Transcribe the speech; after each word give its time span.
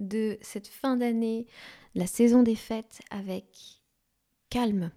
de 0.00 0.38
cette 0.40 0.68
fin 0.68 0.96
d'année, 0.96 1.46
la 1.94 2.06
saison 2.06 2.42
des 2.42 2.54
fêtes 2.54 3.00
avec 3.10 3.82
calme, 4.50 4.90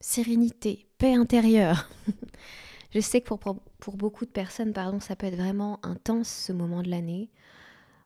sérénité, 0.00 0.86
paix 0.98 1.14
intérieure. 1.14 1.88
Je 2.92 3.00
sais 3.00 3.20
que 3.20 3.34
pour, 3.34 3.96
beaucoup 3.96 4.24
de 4.24 4.30
personnes, 4.30 4.72
pardon, 4.72 4.98
ça 4.98 5.14
peut 5.14 5.26
être 5.26 5.36
vraiment 5.36 5.78
intense 5.84 6.28
ce 6.28 6.52
moment 6.52 6.82
de 6.82 6.90
l'année 6.90 7.30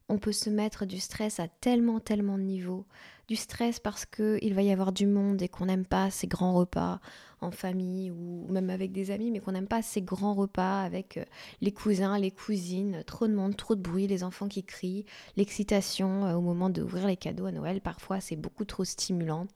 on 0.09 0.19
peut 0.19 0.33
se 0.33 0.51
mettre 0.51 0.85
du 0.87 1.01
stress 1.01 1.41
à 1.41 1.49
tellement, 1.49 2.01
tellement 2.01 2.39
de 2.39 2.43
niveaux. 2.43 2.87
Du 3.29 3.37
stress 3.37 3.81
parce 3.81 4.05
qu'il 4.05 4.55
va 4.55 4.63
y 4.63 4.71
avoir 4.71 4.93
du 4.93 5.07
monde 5.07 5.41
et 5.41 5.49
qu'on 5.49 5.67
n'aime 5.67 5.87
pas 5.87 6.11
ces 6.11 6.27
grands 6.27 6.55
repas 6.55 7.01
en 7.41 7.51
famille 7.51 8.11
ou 8.11 8.47
même 8.51 8.71
avec 8.71 8.93
des 8.93 9.11
amis, 9.11 9.31
mais 9.31 9.41
qu'on 9.41 9.53
n'aime 9.53 9.67
pas 9.67 9.83
ces 9.83 10.03
grands 10.03 10.35
repas 10.35 10.83
avec 10.83 11.17
euh, 11.17 11.25
les 11.61 11.73
cousins, 11.73 12.19
les 12.19 12.31
cousines, 12.31 13.03
trop 13.07 13.27
de 13.27 13.35
monde, 13.35 13.57
trop 13.57 13.75
de 13.75 13.81
bruit, 13.81 14.07
les 14.07 14.25
enfants 14.25 14.49
qui 14.49 14.65
crient, 14.65 15.05
l'excitation 15.37 16.27
euh, 16.27 16.35
au 16.35 16.41
moment 16.41 16.71
d'ouvrir 16.71 17.07
les 17.07 17.17
cadeaux 17.17 17.47
à 17.47 17.53
Noël. 17.53 17.81
Parfois, 17.81 18.21
c'est 18.21 18.37
beaucoup 18.37 18.65
trop 18.65 18.85
stimulant 18.85 19.47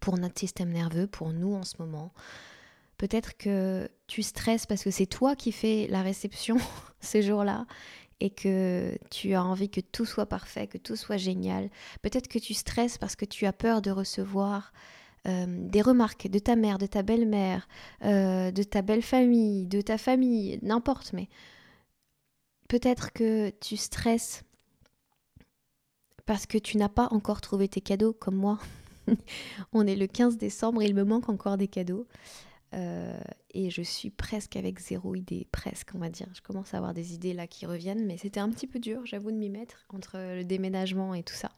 pour 0.00 0.18
notre 0.18 0.38
système 0.38 0.70
nerveux, 0.70 1.06
pour 1.06 1.32
nous 1.32 1.54
en 1.54 1.62
ce 1.62 1.74
moment. 1.78 2.12
Peut-être 2.98 3.36
que 3.36 3.90
tu 4.06 4.22
stresses 4.22 4.66
parce 4.66 4.82
que 4.82 4.90
c'est 4.90 5.06
toi 5.06 5.36
qui 5.36 5.52
fais 5.52 5.86
la 5.90 6.02
réception 6.02 6.56
ces 7.00 7.22
jours-là 7.22 7.66
et 8.20 8.30
que 8.30 8.98
tu 9.10 9.34
as 9.34 9.44
envie 9.44 9.68
que 9.68 9.80
tout 9.80 10.06
soit 10.06 10.26
parfait, 10.26 10.66
que 10.66 10.78
tout 10.78 10.96
soit 10.96 11.16
génial. 11.16 11.70
Peut-être 12.02 12.28
que 12.28 12.38
tu 12.38 12.54
stresses 12.54 12.98
parce 12.98 13.16
que 13.16 13.24
tu 13.24 13.46
as 13.46 13.52
peur 13.52 13.82
de 13.82 13.90
recevoir 13.90 14.72
euh, 15.26 15.46
des 15.48 15.82
remarques 15.82 16.28
de 16.28 16.38
ta 16.38 16.56
mère, 16.56 16.78
de 16.78 16.86
ta 16.86 17.02
belle-mère, 17.02 17.68
euh, 18.04 18.50
de 18.50 18.62
ta 18.62 18.82
belle-famille, 18.82 19.66
de 19.66 19.80
ta 19.80 19.98
famille, 19.98 20.58
n'importe, 20.62 21.12
mais 21.12 21.28
peut-être 22.68 23.12
que 23.12 23.50
tu 23.60 23.76
stresses 23.76 24.44
parce 26.26 26.46
que 26.46 26.58
tu 26.58 26.76
n'as 26.76 26.88
pas 26.88 27.08
encore 27.10 27.40
trouvé 27.40 27.68
tes 27.68 27.80
cadeaux 27.80 28.12
comme 28.12 28.36
moi. 28.36 28.58
On 29.72 29.86
est 29.86 29.96
le 29.96 30.06
15 30.06 30.36
décembre, 30.38 30.82
il 30.82 30.94
me 30.94 31.04
manque 31.04 31.28
encore 31.28 31.56
des 31.56 31.68
cadeaux. 31.68 32.06
Euh, 32.76 33.18
et 33.54 33.70
je 33.70 33.80
suis 33.80 34.10
presque 34.10 34.56
avec 34.56 34.78
zéro 34.80 35.14
idée, 35.14 35.46
presque 35.50 35.90
on 35.94 35.98
va 35.98 36.10
dire. 36.10 36.26
Je 36.34 36.42
commence 36.42 36.74
à 36.74 36.78
avoir 36.78 36.92
des 36.92 37.14
idées 37.14 37.32
là 37.32 37.46
qui 37.46 37.64
reviennent, 37.66 38.06
mais 38.06 38.18
c'était 38.18 38.40
un 38.40 38.50
petit 38.50 38.66
peu 38.66 38.78
dur, 38.78 39.04
j'avoue, 39.06 39.30
de 39.30 39.36
m'y 39.36 39.48
mettre 39.48 39.86
entre 39.92 40.18
le 40.18 40.44
déménagement 40.44 41.14
et 41.14 41.22
tout 41.22 41.34
ça. 41.34 41.50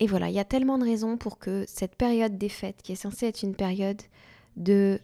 Et 0.00 0.06
voilà, 0.06 0.28
il 0.28 0.34
y 0.34 0.38
a 0.38 0.44
tellement 0.44 0.78
de 0.78 0.84
raisons 0.84 1.16
pour 1.16 1.38
que 1.38 1.64
cette 1.66 1.96
période 1.96 2.38
des 2.38 2.48
fêtes, 2.48 2.82
qui 2.82 2.92
est 2.92 2.96
censée 2.96 3.26
être 3.26 3.42
une 3.42 3.56
période 3.56 4.00
de 4.56 5.00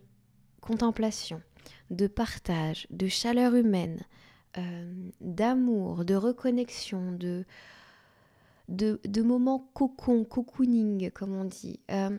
contemplation, 0.61 1.43
de 1.91 2.06
partage, 2.06 2.87
de 2.91 3.09
chaleur 3.09 3.55
humaine, 3.55 4.01
euh, 4.56 5.11
d'amour, 5.21 6.05
de 6.05 6.15
reconnexion, 6.15 7.12
de, 7.12 7.45
de, 8.69 9.23
moments 9.23 9.69
cocon, 9.75 10.25
cocooning, 10.25 11.11
comme 11.11 11.35
on 11.35 11.45
dit, 11.45 11.81
euh, 11.91 12.17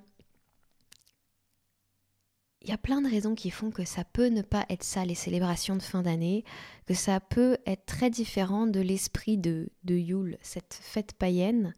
il 2.65 2.69
y 2.69 2.73
a 2.73 2.79
plein 2.79 2.99
de 2.99 3.07
raisons 3.07 3.35
qui 3.35 3.51
font 3.51 3.69
que 3.69 3.85
ça 3.85 4.03
peut 4.03 4.29
ne 4.29 4.41
pas 4.41 4.65
être 4.69 4.83
ça, 4.83 5.05
les 5.05 5.13
célébrations 5.13 5.75
de 5.75 5.83
fin 5.83 6.01
d'année, 6.01 6.43
que 6.87 6.95
ça 6.95 7.19
peut 7.19 7.59
être 7.67 7.85
très 7.85 8.09
différent 8.09 8.65
de 8.65 8.79
l'esprit 8.79 9.37
de, 9.37 9.69
de 9.83 9.93
Yule, 9.93 10.39
cette 10.41 10.73
fête 10.81 11.13
païenne 11.13 11.75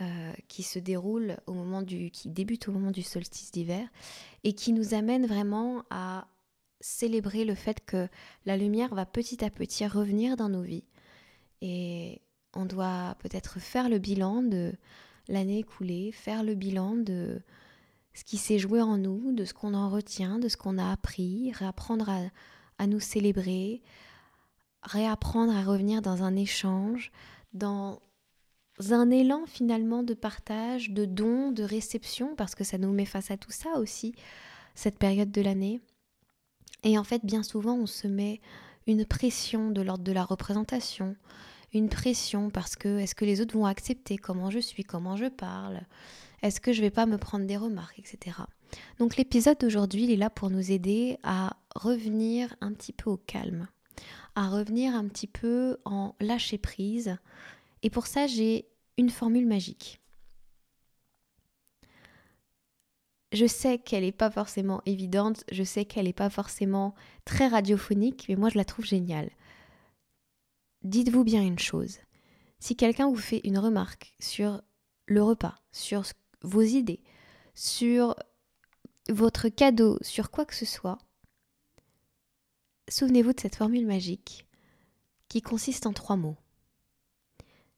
euh, 0.00 0.32
qui 0.48 0.62
se 0.62 0.78
déroule 0.78 1.36
au 1.46 1.52
moment 1.52 1.82
du, 1.82 2.10
qui 2.10 2.30
débute 2.30 2.68
au 2.68 2.72
moment 2.72 2.90
du 2.90 3.02
solstice 3.02 3.52
d'hiver 3.52 3.86
et 4.42 4.54
qui 4.54 4.72
nous 4.72 4.94
amène 4.94 5.26
vraiment 5.26 5.84
à 5.90 6.26
célébrer 6.80 7.44
le 7.44 7.54
fait 7.54 7.84
que 7.84 8.08
la 8.46 8.56
lumière 8.56 8.94
va 8.94 9.04
petit 9.04 9.44
à 9.44 9.50
petit 9.50 9.86
revenir 9.86 10.38
dans 10.38 10.48
nos 10.48 10.62
vies. 10.62 10.84
Et 11.60 12.22
on 12.54 12.64
doit 12.64 13.14
peut-être 13.18 13.60
faire 13.60 13.90
le 13.90 13.98
bilan 13.98 14.42
de 14.42 14.72
l'année 15.28 15.58
écoulée, 15.58 16.12
faire 16.12 16.44
le 16.44 16.54
bilan 16.54 16.94
de 16.96 17.42
ce 18.14 18.24
qui 18.24 18.36
s'est 18.36 18.58
joué 18.58 18.80
en 18.80 18.96
nous, 18.96 19.32
de 19.32 19.44
ce 19.44 19.54
qu'on 19.54 19.74
en 19.74 19.88
retient, 19.88 20.38
de 20.38 20.48
ce 20.48 20.56
qu'on 20.56 20.78
a 20.78 20.90
appris, 20.90 21.52
réapprendre 21.52 22.10
à, 22.78 22.86
nous 22.86 23.00
célébrer, 23.00 23.82
réapprendre 24.82 25.54
à 25.54 25.62
revenir 25.62 26.02
dans 26.02 26.22
un 26.22 26.34
échange, 26.36 27.12
dans 27.52 28.00
un 28.90 29.10
élan 29.10 29.44
finalement 29.46 30.02
de 30.02 30.14
partage, 30.14 30.90
de 30.90 31.04
don, 31.04 31.52
de 31.52 31.62
réception, 31.62 32.34
parce 32.36 32.54
que 32.54 32.64
ça 32.64 32.78
nous 32.78 32.92
met 32.92 33.04
face 33.04 33.30
à 33.30 33.36
tout 33.36 33.52
ça 33.52 33.78
aussi, 33.78 34.14
cette 34.74 34.98
période 34.98 35.30
de 35.30 35.42
l'année. 35.42 35.80
Et 36.82 36.98
en 36.98 37.04
fait, 37.04 37.24
bien 37.24 37.42
souvent, 37.42 37.74
on 37.74 37.86
se 37.86 38.08
met 38.08 38.40
une 38.86 39.04
pression 39.04 39.70
de 39.70 39.82
l'ordre 39.82 40.04
de 40.04 40.12
la 40.12 40.24
représentation, 40.24 41.16
une 41.72 41.88
pression 41.88 42.50
parce 42.50 42.76
que 42.76 42.98
est-ce 42.98 43.14
que 43.14 43.24
les 43.24 43.40
autres 43.40 43.54
vont 43.54 43.66
accepter 43.66 44.16
comment 44.16 44.50
je 44.50 44.58
suis, 44.58 44.84
comment 44.84 45.16
je 45.16 45.26
parle, 45.26 45.82
est-ce 46.42 46.60
que 46.60 46.72
je 46.72 46.80
vais 46.80 46.90
pas 46.90 47.06
me 47.06 47.18
prendre 47.18 47.46
des 47.46 47.56
remarques, 47.56 47.98
etc. 47.98 48.38
Donc 48.98 49.16
l'épisode 49.16 49.58
d'aujourd'hui, 49.58 50.04
il 50.04 50.10
est 50.10 50.16
là 50.16 50.30
pour 50.30 50.50
nous 50.50 50.70
aider 50.72 51.18
à 51.22 51.56
revenir 51.74 52.54
un 52.60 52.72
petit 52.72 52.92
peu 52.92 53.10
au 53.10 53.16
calme, 53.16 53.68
à 54.34 54.48
revenir 54.48 54.94
un 54.94 55.06
petit 55.08 55.26
peu 55.26 55.78
en 55.84 56.14
lâcher 56.20 56.58
prise. 56.58 57.16
Et 57.82 57.90
pour 57.90 58.06
ça, 58.06 58.26
j'ai 58.26 58.66
une 58.96 59.10
formule 59.10 59.46
magique. 59.46 60.00
Je 63.32 63.46
sais 63.46 63.78
qu'elle 63.78 64.02
n'est 64.02 64.10
pas 64.12 64.30
forcément 64.30 64.82
évidente, 64.86 65.44
je 65.52 65.62
sais 65.62 65.84
qu'elle 65.84 66.06
n'est 66.06 66.12
pas 66.12 66.30
forcément 66.30 66.94
très 67.24 67.46
radiophonique, 67.46 68.26
mais 68.28 68.34
moi 68.34 68.48
je 68.48 68.58
la 68.58 68.64
trouve 68.64 68.84
géniale. 68.84 69.30
Dites-vous 70.82 71.22
bien 71.22 71.42
une 71.42 71.58
chose. 71.58 71.98
Si 72.58 72.74
quelqu'un 72.74 73.08
vous 73.08 73.16
fait 73.16 73.40
une 73.44 73.58
remarque 73.58 74.14
sur 74.18 74.62
le 75.06 75.22
repas, 75.22 75.54
sur 75.70 76.04
ce 76.06 76.12
vos 76.42 76.62
idées, 76.62 77.02
sur 77.54 78.14
votre 79.08 79.48
cadeau, 79.48 79.98
sur 80.02 80.30
quoi 80.30 80.44
que 80.44 80.54
ce 80.54 80.66
soit, 80.66 80.98
souvenez-vous 82.88 83.32
de 83.32 83.40
cette 83.40 83.56
formule 83.56 83.86
magique 83.86 84.46
qui 85.28 85.42
consiste 85.42 85.86
en 85.86 85.92
trois 85.92 86.16
mots. 86.16 86.36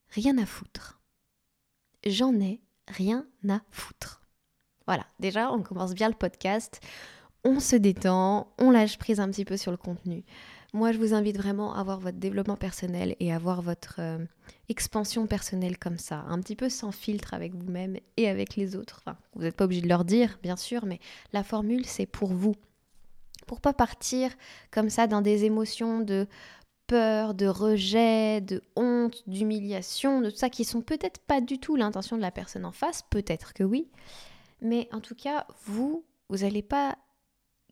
Rien 0.09 0.37
à 0.39 0.47
foutre. 0.47 1.01
J'en 2.05 2.39
ai 2.41 2.61
rien 2.89 3.27
à 3.49 3.61
foutre. 3.71 4.23
Voilà, 4.87 5.07
déjà 5.21 5.53
on 5.53 5.63
commence 5.63 5.95
bien 5.95 6.09
le 6.09 6.15
podcast, 6.15 6.81
on 7.45 7.61
se 7.61 7.77
détend, 7.77 8.53
on 8.59 8.71
lâche 8.71 8.99
prise 8.99 9.21
un 9.21 9.31
petit 9.31 9.45
peu 9.45 9.57
sur 9.57 9.71
le 9.71 9.77
contenu. 9.77 10.25
Moi, 10.75 10.93
je 10.93 10.99
vous 10.99 11.13
invite 11.13 11.37
vraiment 11.37 11.75
à 11.75 11.81
avoir 11.81 12.01
votre 12.01 12.17
développement 12.17 12.57
personnel 12.57 13.15
et 13.21 13.31
à 13.31 13.37
avoir 13.37 13.61
votre 13.61 13.97
euh, 13.99 14.19
expansion 14.71 15.27
personnelle 15.27 15.77
comme 15.77 15.99
ça, 15.99 16.25
un 16.29 16.41
petit 16.41 16.57
peu 16.57 16.71
sans 16.71 16.93
filtre 16.93 17.35
avec 17.35 17.55
vous-même 17.55 17.99
et 18.17 18.27
avec 18.27 18.57
les 18.57 18.75
autres. 18.75 19.03
vous 19.35 19.43
n'êtes 19.43 19.57
pas 19.57 19.67
obligé 19.67 19.83
de 19.83 19.89
leur 19.89 20.07
dire, 20.07 20.39
bien 20.43 20.57
sûr, 20.57 20.87
mais 20.87 20.99
la 21.35 21.45
formule, 21.45 21.85
c'est 21.85 22.07
pour 22.07 22.33
vous. 22.33 22.55
Pour 23.47 23.61
pas 23.61 23.75
partir 23.75 24.31
comme 24.71 24.89
ça 24.89 25.07
dans 25.07 25.21
des 25.21 25.45
émotions 25.45 26.01
de 26.01 26.27
peur, 26.87 27.35
de 27.35 27.47
rejet, 27.47 28.41
de 28.41 28.63
honte, 28.75 29.23
d'humiliation, 29.27 30.23
de 30.23 30.31
tout 30.31 30.37
ça 30.37 30.49
qui 30.49 30.65
sont 30.65 30.81
peut-être 30.81 31.21
pas 31.21 31.43
du 31.43 31.59
tout 31.59 31.77
l'intention 31.77 32.17
de 32.17 32.23
la 32.23 32.31
personne 32.31 32.65
en 32.65 32.73
face, 32.73 33.03
peut-être 33.11 33.53
que 33.53 33.63
oui, 33.63 33.89
mais 34.63 34.89
en 34.93 35.01
tout 35.01 35.15
cas, 35.15 35.47
vous, 35.65 36.03
vous 36.31 36.39
n'allez 36.39 36.63
pas 36.63 36.97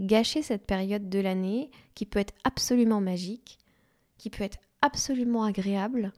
gâcher 0.01 0.43
cette 0.43 0.67
période 0.67 1.09
de 1.09 1.19
l'année 1.19 1.71
qui 1.95 2.07
peut 2.07 2.19
être 2.19 2.35
absolument 2.45 3.01
magique, 3.01 3.59
qui 4.19 4.31
peut 4.31 4.45
être 4.45 4.59
absolument 4.83 5.45
agréable, 5.45 6.13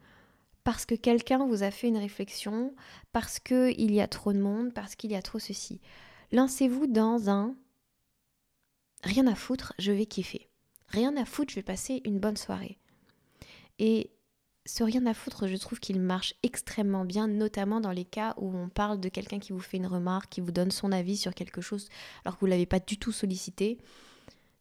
parce 0.64 0.86
que 0.86 0.94
quelqu'un 0.94 1.46
vous 1.46 1.62
a 1.62 1.70
fait 1.70 1.88
une 1.88 1.98
réflexion, 1.98 2.74
parce 3.12 3.40
qu'il 3.40 3.92
y 3.92 4.00
a 4.00 4.08
trop 4.08 4.32
de 4.32 4.38
monde, 4.38 4.72
parce 4.72 4.94
qu'il 4.94 5.10
y 5.10 5.16
a 5.16 5.22
trop 5.22 5.38
ceci. 5.38 5.80
Lancez-vous 6.30 6.86
dans 6.86 7.28
un 7.28 7.54
rien 9.02 9.26
à 9.26 9.34
foutre, 9.34 9.74
je 9.78 9.92
vais 9.92 10.06
kiffer. 10.06 10.48
Rien 10.88 11.16
à 11.16 11.24
foutre, 11.24 11.50
je 11.50 11.56
vais 11.56 11.62
passer 11.62 12.00
une 12.04 12.20
bonne 12.20 12.36
soirée. 12.36 12.78
Et 13.78 14.10
ce 14.64 14.84
rien 14.84 15.06
à 15.06 15.14
foutre, 15.14 15.48
je 15.48 15.56
trouve 15.56 15.80
qu'il 15.80 16.00
marche 16.00 16.34
extrêmement 16.42 17.04
bien, 17.04 17.26
notamment 17.26 17.80
dans 17.80 17.90
les 17.90 18.04
cas 18.04 18.34
où 18.36 18.54
on 18.56 18.68
parle 18.68 19.00
de 19.00 19.08
quelqu'un 19.08 19.38
qui 19.38 19.52
vous 19.52 19.60
fait 19.60 19.76
une 19.76 19.86
remarque, 19.86 20.30
qui 20.30 20.40
vous 20.40 20.52
donne 20.52 20.70
son 20.70 20.92
avis 20.92 21.16
sur 21.16 21.34
quelque 21.34 21.60
chose 21.60 21.88
alors 22.24 22.36
que 22.36 22.40
vous 22.40 22.46
ne 22.46 22.52
l'avez 22.52 22.66
pas 22.66 22.80
du 22.80 22.98
tout 22.98 23.12
sollicité. 23.12 23.78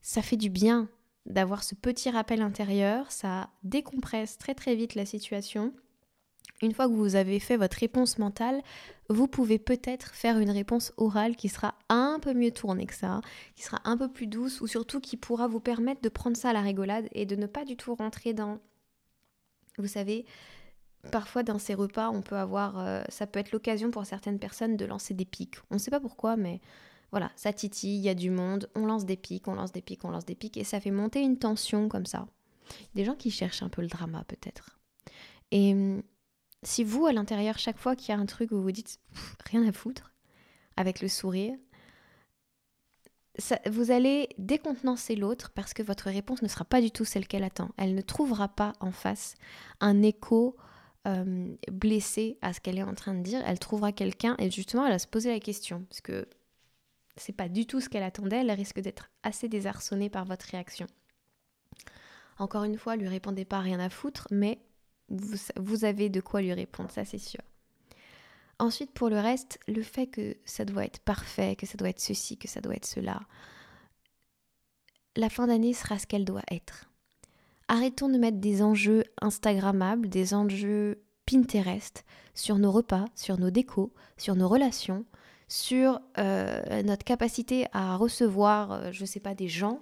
Ça 0.01 0.21
fait 0.21 0.37
du 0.37 0.49
bien 0.49 0.89
d'avoir 1.27 1.63
ce 1.63 1.75
petit 1.75 2.09
rappel 2.09 2.41
intérieur, 2.41 3.11
ça 3.11 3.49
décompresse 3.63 4.37
très 4.37 4.55
très 4.55 4.75
vite 4.75 4.95
la 4.95 5.05
situation 5.05 5.73
une 6.61 6.73
fois 6.73 6.87
que 6.87 6.93
vous 6.93 7.15
avez 7.15 7.39
fait 7.39 7.57
votre 7.57 7.77
réponse 7.77 8.17
mentale, 8.17 8.61
vous 9.09 9.27
pouvez 9.27 9.59
peut-être 9.59 10.13
faire 10.13 10.37
une 10.37 10.51
réponse 10.51 10.93
orale 10.97 11.35
qui 11.35 11.49
sera 11.49 11.75
un 11.89 12.19
peu 12.21 12.33
mieux 12.33 12.51
tournée 12.51 12.85
que 12.85 12.93
ça, 12.93 13.21
qui 13.55 13.63
sera 13.63 13.81
un 13.83 13.97
peu 13.97 14.07
plus 14.07 14.27
douce 14.27 14.61
ou 14.61 14.67
surtout 14.67 14.99
qui 14.99 15.17
pourra 15.17 15.47
vous 15.47 15.59
permettre 15.59 16.01
de 16.01 16.09
prendre 16.09 16.37
ça 16.37 16.49
à 16.49 16.53
la 16.53 16.61
rigolade 16.61 17.07
et 17.13 17.25
de 17.25 17.35
ne 17.35 17.47
pas 17.47 17.65
du 17.65 17.75
tout 17.75 17.95
rentrer 17.95 18.33
dans... 18.33 18.59
Vous 19.77 19.87
savez, 19.87 20.25
parfois 21.11 21.43
dans 21.43 21.59
ces 21.59 21.73
repas, 21.73 22.09
on 22.09 22.21
peut 22.21 22.37
avoir... 22.37 22.79
Euh, 22.79 23.03
ça 23.09 23.27
peut 23.27 23.39
être 23.39 23.51
l'occasion 23.51 23.91
pour 23.91 24.05
certaines 24.05 24.39
personnes 24.39 24.77
de 24.77 24.85
lancer 24.85 25.13
des 25.13 25.25
pics. 25.25 25.57
On 25.69 25.75
ne 25.75 25.79
sait 25.79 25.91
pas 25.91 25.99
pourquoi, 25.99 26.35
mais 26.37 26.61
voilà, 27.11 27.31
ça 27.35 27.51
titille, 27.53 27.97
il 27.97 28.01
y 28.01 28.09
a 28.09 28.15
du 28.15 28.29
monde, 28.29 28.69
on 28.75 28.85
lance 28.85 29.05
des 29.05 29.17
pics, 29.17 29.47
on 29.47 29.55
lance 29.55 29.71
des 29.71 29.81
pics, 29.81 30.03
on 30.05 30.11
lance 30.11 30.25
des 30.25 30.35
pics 30.35 30.57
et 30.57 30.63
ça 30.63 30.79
fait 30.79 30.91
monter 30.91 31.21
une 31.21 31.37
tension 31.37 31.89
comme 31.89 32.05
ça. 32.05 32.27
Des 32.95 33.03
gens 33.03 33.15
qui 33.15 33.31
cherchent 33.31 33.63
un 33.63 33.69
peu 33.69 33.81
le 33.81 33.87
drama 33.87 34.23
peut-être. 34.27 34.79
Et 35.51 35.73
hum, 35.73 36.03
si 36.63 36.83
vous, 36.83 37.05
à 37.05 37.13
l'intérieur, 37.13 37.57
chaque 37.57 37.77
fois 37.77 37.95
qu'il 37.95 38.13
y 38.13 38.17
a 38.17 38.21
un 38.21 38.25
truc, 38.25 38.51
vous 38.51 38.61
vous 38.61 38.71
dites 38.71 38.99
rien 39.51 39.67
à 39.67 39.71
foutre, 39.71 40.13
avec 40.77 41.01
le 41.01 41.07
sourire, 41.07 41.55
vous 43.69 43.91
allez 43.91 44.29
décontenancer 44.37 45.15
l'autre 45.15 45.51
parce 45.51 45.73
que 45.73 45.83
votre 45.83 46.09
réponse 46.09 46.41
ne 46.41 46.47
sera 46.47 46.65
pas 46.65 46.81
du 46.81 46.91
tout 46.91 47.05
celle 47.05 47.27
qu'elle 47.27 47.43
attend. 47.43 47.69
Elle 47.77 47.95
ne 47.95 48.01
trouvera 48.01 48.49
pas 48.49 48.73
en 48.79 48.91
face 48.91 49.35
un 49.79 50.01
écho 50.01 50.57
euh, 51.07 51.55
blessé 51.71 52.37
à 52.41 52.53
ce 52.53 52.59
qu'elle 52.59 52.77
est 52.77 52.83
en 52.83 52.93
train 52.93 53.13
de 53.13 53.23
dire. 53.23 53.41
Elle 53.45 53.59
trouvera 53.59 53.91
quelqu'un 53.91 54.35
et 54.37 54.51
justement, 54.51 54.85
elle 54.85 54.91
va 54.91 54.99
se 54.99 55.07
poser 55.07 55.31
la 55.31 55.39
question 55.39 55.85
parce 55.89 56.01
que 56.01 56.27
c'est 57.15 57.35
pas 57.35 57.49
du 57.49 57.65
tout 57.65 57.79
ce 57.79 57.89
qu'elle 57.89 58.03
attendait. 58.03 58.41
Elle 58.41 58.51
risque 58.51 58.79
d'être 58.79 59.09
assez 59.23 59.47
désarçonnée 59.47 60.09
par 60.09 60.25
votre 60.25 60.45
réaction. 60.45 60.87
Encore 62.37 62.63
une 62.63 62.77
fois, 62.77 62.95
lui 62.95 63.07
répondez 63.07 63.45
pas 63.45 63.59
rien 63.59 63.79
à 63.79 63.89
foutre, 63.89 64.27
mais 64.31 64.59
vous, 65.09 65.85
avez 65.85 66.09
de 66.09 66.21
quoi 66.21 66.41
lui 66.41 66.53
répondre, 66.53 66.89
ça 66.91 67.05
c'est 67.05 67.17
sûr. 67.17 67.41
Ensuite, 68.61 68.91
pour 68.91 69.09
le 69.09 69.19
reste, 69.19 69.57
le 69.67 69.81
fait 69.81 70.05
que 70.05 70.37
ça 70.45 70.65
doit 70.65 70.85
être 70.85 70.99
parfait, 70.99 71.55
que 71.55 71.65
ça 71.65 71.77
doit 71.77 71.89
être 71.89 71.99
ceci, 71.99 72.37
que 72.37 72.47
ça 72.47 72.61
doit 72.61 72.75
être 72.75 72.85
cela, 72.85 73.19
la 75.15 75.29
fin 75.31 75.47
d'année 75.47 75.73
sera 75.73 75.97
ce 75.97 76.05
qu'elle 76.05 76.25
doit 76.25 76.43
être. 76.51 76.87
Arrêtons 77.67 78.07
de 78.07 78.19
mettre 78.19 78.37
des 78.37 78.61
enjeux 78.61 79.03
Instagrammables, 79.19 80.09
des 80.09 80.35
enjeux 80.35 81.01
Pinterest 81.25 82.05
sur 82.35 82.59
nos 82.59 82.71
repas, 82.71 83.05
sur 83.15 83.39
nos 83.39 83.49
décos, 83.49 83.93
sur 84.15 84.35
nos 84.35 84.47
relations, 84.47 85.05
sur 85.47 85.99
euh, 86.19 86.83
notre 86.83 87.03
capacité 87.03 87.65
à 87.73 87.95
recevoir, 87.95 88.73
euh, 88.73 88.91
je 88.91 89.01
ne 89.01 89.07
sais 89.07 89.19
pas, 89.19 89.33
des 89.33 89.47
gens 89.47 89.81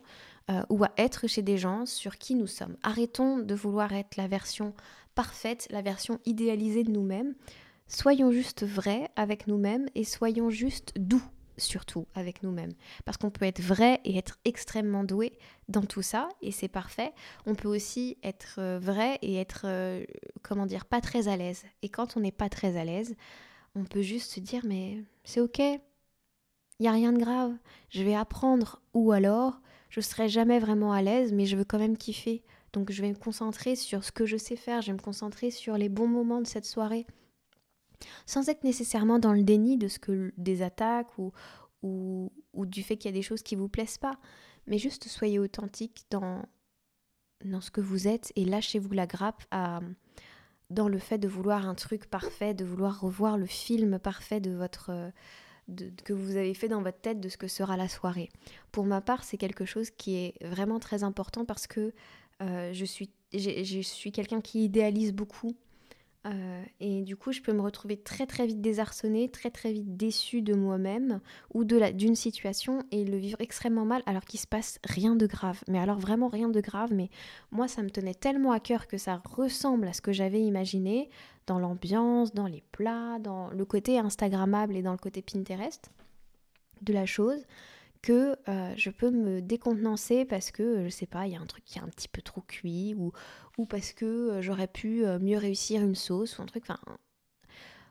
euh, 0.49 0.63
ou 0.69 0.85
à 0.85 0.91
être 0.95 1.27
chez 1.27 1.41
des 1.41 1.57
gens 1.57 1.85
sur 1.85 2.17
qui 2.17 2.33
nous 2.33 2.47
sommes. 2.47 2.77
Arrêtons 2.81 3.39
de 3.39 3.55
vouloir 3.55 3.91
être 3.91 4.15
la 4.15 4.27
version 4.27 4.73
parfaite, 5.15 5.67
la 5.69 5.81
version 5.81 6.21
idéalisée 6.25 6.85
de 6.85 6.91
nous-mêmes. 6.91 7.35
Soyons 7.89 8.31
juste 8.31 8.63
vrais 8.63 9.09
avec 9.15 9.47
nous-mêmes 9.47 9.87
et 9.95 10.03
soyons 10.03 10.49
juste 10.49 10.93
doux 10.95 11.23
surtout 11.57 12.07
avec 12.15 12.43
nous-mêmes. 12.43 12.71
Parce 13.03 13.17
qu'on 13.17 13.31
peut 13.31 13.45
être 13.45 13.61
vrai 13.61 13.99
et 14.05 14.17
être 14.17 14.37
extrêmement 14.45 15.03
doué 15.03 15.33
dans 15.67 15.81
tout 15.81 16.01
ça, 16.01 16.29
et 16.41 16.51
c'est 16.51 16.67
parfait. 16.67 17.11
On 17.45 17.55
peut 17.55 17.67
aussi 17.67 18.17
être 18.23 18.59
euh, 18.59 18.79
vrai 18.79 19.17
et 19.21 19.35
être, 19.35 19.63
euh, 19.65 20.05
comment 20.41 20.65
dire, 20.65 20.85
pas 20.85 21.01
très 21.01 21.27
à 21.27 21.35
l'aise. 21.35 21.63
Et 21.81 21.89
quand 21.89 22.15
on 22.15 22.21
n'est 22.21 22.31
pas 22.31 22.47
très 22.47 22.77
à 22.77 22.85
l'aise, 22.85 23.15
on 23.75 23.83
peut 23.83 24.03
juste 24.03 24.31
se 24.31 24.39
dire, 24.39 24.61
mais 24.65 25.03
c'est 25.23 25.41
ok, 25.41 25.59
il 25.59 25.79
n'y 26.83 26.87
a 26.87 26.93
rien 26.93 27.11
de 27.11 27.19
grave, 27.19 27.53
je 27.89 28.03
vais 28.03 28.15
apprendre, 28.15 28.81
ou 28.93 29.11
alors, 29.11 29.59
je 29.89 29.99
serai 29.99 30.29
jamais 30.29 30.59
vraiment 30.59 30.93
à 30.93 31.01
l'aise, 31.01 31.33
mais 31.33 31.45
je 31.45 31.57
veux 31.57 31.65
quand 31.65 31.79
même 31.79 31.97
kiffer. 31.97 32.43
Donc 32.71 32.91
je 32.91 33.01
vais 33.01 33.09
me 33.09 33.15
concentrer 33.15 33.75
sur 33.75 34.03
ce 34.03 34.11
que 34.11 34.27
je 34.27 34.37
sais 34.37 34.55
faire, 34.55 34.81
je 34.81 34.87
vais 34.87 34.97
me 34.97 35.01
concentrer 35.01 35.49
sur 35.49 35.75
les 35.75 35.89
bons 35.89 36.07
moments 36.07 36.39
de 36.39 36.47
cette 36.47 36.65
soirée. 36.65 37.07
Sans 38.25 38.49
être 38.49 38.63
nécessairement 38.63 39.19
dans 39.19 39.33
le 39.33 39.43
déni 39.43 39.77
de 39.77 39.87
ce 39.87 39.99
que 39.99 40.33
des 40.37 40.61
attaques 40.61 41.17
ou, 41.17 41.31
ou, 41.81 42.31
du 42.65 42.83
fait 42.83 42.97
qu'il 42.97 43.09
y 43.09 43.13
a 43.13 43.17
des 43.17 43.21
choses 43.21 43.41
qui 43.41 43.55
vous 43.55 43.69
plaisent 43.69 43.97
pas, 43.97 44.19
mais 44.67 44.77
juste 44.77 45.07
soyez 45.07 45.39
authentique 45.39 46.05
dans, 46.09 46.43
dans 47.45 47.61
ce 47.61 47.71
que 47.71 47.81
vous 47.81 48.07
êtes 48.07 48.31
et 48.35 48.45
lâchez-vous 48.45 48.91
la 48.91 49.07
grappe 49.07 49.43
à, 49.51 49.79
dans 50.69 50.87
le 50.87 50.99
fait 50.99 51.17
de 51.17 51.27
vouloir 51.27 51.67
un 51.67 51.75
truc 51.75 52.05
parfait, 52.05 52.53
de 52.53 52.65
vouloir 52.65 52.99
revoir 52.99 53.37
le 53.37 53.45
film 53.45 53.99
parfait 53.99 54.39
de 54.39 54.51
votre 54.51 55.11
de, 55.69 55.91
que 56.03 56.13
vous 56.13 56.35
avez 56.35 56.53
fait 56.53 56.67
dans 56.67 56.81
votre 56.81 56.99
tête 56.99 57.19
de 57.19 57.29
ce 57.29 57.37
que 57.37 57.47
sera 57.47 57.77
la 57.77 57.87
soirée. 57.87 58.29
Pour 58.71 58.85
ma 58.85 59.01
part, 59.01 59.23
c'est 59.23 59.37
quelque 59.37 59.65
chose 59.65 59.89
qui 59.91 60.15
est 60.15 60.33
vraiment 60.45 60.79
très 60.79 61.03
important 61.03 61.45
parce 61.45 61.67
que 61.67 61.93
euh, 62.41 62.71
je 62.73 62.85
suis, 62.85 63.11
je 63.33 63.81
suis 63.81 64.11
quelqu'un 64.11 64.41
qui 64.41 64.63
idéalise 64.63 65.13
beaucoup. 65.13 65.55
Euh, 66.25 66.63
et 66.81 67.03
du 67.03 67.15
coup, 67.15 67.31
je 67.31 67.41
peux 67.41 67.53
me 67.53 67.61
retrouver 67.61 67.95
très 67.95 68.25
très 68.25 68.45
vite 68.45 68.59
désarçonnée, 68.59 69.29
très 69.29 69.51
très 69.51 69.71
vite 69.71 69.95
déçue 69.95 70.41
de 70.41 70.53
moi-même 70.53 71.21
ou 71.53 71.63
de 71.63 71.91
d'une 71.91 72.15
situation 72.15 72.83
et 72.91 73.05
le 73.05 73.17
vivre 73.17 73.39
extrêmement 73.39 73.85
mal 73.85 74.03
alors 74.05 74.25
qu'il 74.25 74.39
se 74.39 74.47
passe 74.47 74.79
rien 74.83 75.15
de 75.15 75.25
grave. 75.25 75.61
Mais 75.69 75.79
alors 75.79 75.97
vraiment 75.97 76.27
rien 76.27 76.49
de 76.49 76.59
grave, 76.59 76.93
mais 76.93 77.09
moi 77.51 77.69
ça 77.69 77.83
me 77.83 77.89
tenait 77.89 78.13
tellement 78.13 78.51
à 78.51 78.59
cœur 78.59 78.87
que 78.87 78.97
ça 78.97 79.21
ressemble 79.23 79.87
à 79.87 79.93
ce 79.93 80.01
que 80.01 80.11
j'avais 80.11 80.41
imaginé 80.41 81.09
dans 81.47 81.57
l'ambiance, 81.57 82.33
dans 82.33 82.47
les 82.47 82.63
plats, 82.73 83.17
dans 83.19 83.49
le 83.49 83.65
côté 83.65 83.97
Instagrammable 83.97 84.75
et 84.75 84.81
dans 84.81 84.91
le 84.91 84.97
côté 84.97 85.21
Pinterest 85.21 85.89
de 86.81 86.93
la 86.93 87.05
chose 87.05 87.45
que 88.01 88.35
euh, 88.47 88.73
je 88.77 88.89
peux 88.89 89.11
me 89.11 89.41
décontenancer 89.41 90.25
parce 90.25 90.51
que, 90.51 90.85
je 90.85 90.89
sais 90.89 91.05
pas, 91.05 91.27
il 91.27 91.33
y 91.33 91.35
a 91.35 91.41
un 91.41 91.45
truc 91.45 91.63
qui 91.65 91.79
est 91.79 91.81
un 91.81 91.87
petit 91.89 92.07
peu 92.07 92.21
trop 92.21 92.41
cuit 92.41 92.95
ou, 92.97 93.11
ou 93.57 93.65
parce 93.65 93.91
que 93.93 94.05
euh, 94.05 94.41
j'aurais 94.41 94.67
pu 94.67 95.05
euh, 95.05 95.19
mieux 95.19 95.37
réussir 95.37 95.81
une 95.81 95.95
sauce 95.95 96.37
ou 96.37 96.41
un 96.41 96.45
truc. 96.45 96.63
Enfin, 96.63 96.79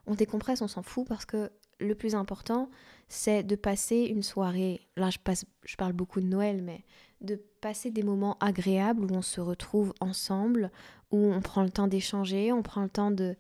on 0.07 0.15
décompresse, 0.15 0.63
on 0.63 0.69
s'en 0.69 0.83
fout 0.83 1.07
parce 1.07 1.27
que 1.27 1.51
le 1.81 1.95
plus 1.95 2.15
important, 2.15 2.71
c'est 3.09 3.43
de 3.43 3.55
passer 3.55 4.07
une 4.07 4.23
soirée. 4.23 4.81
Là, 4.97 5.11
je, 5.11 5.19
passe, 5.19 5.45
je 5.65 5.77
parle 5.77 5.93
beaucoup 5.93 6.21
de 6.21 6.27
Noël, 6.27 6.63
mais 6.63 6.85
de 7.21 7.37
passer 7.61 7.91
des 7.91 8.03
moments 8.03 8.37
agréables 8.41 9.05
où 9.05 9.15
on 9.15 9.23
se 9.23 9.41
retrouve 9.41 9.93
ensemble, 10.01 10.71
où 11.11 11.19
on 11.19 11.41
prend 11.41 11.63
le 11.63 11.71
temps 11.71 11.89
d'échanger, 11.89 12.53
on 12.53 12.63
prend 12.63 12.83
le 12.83 12.89
temps 12.89 13.11
de, 13.11 13.37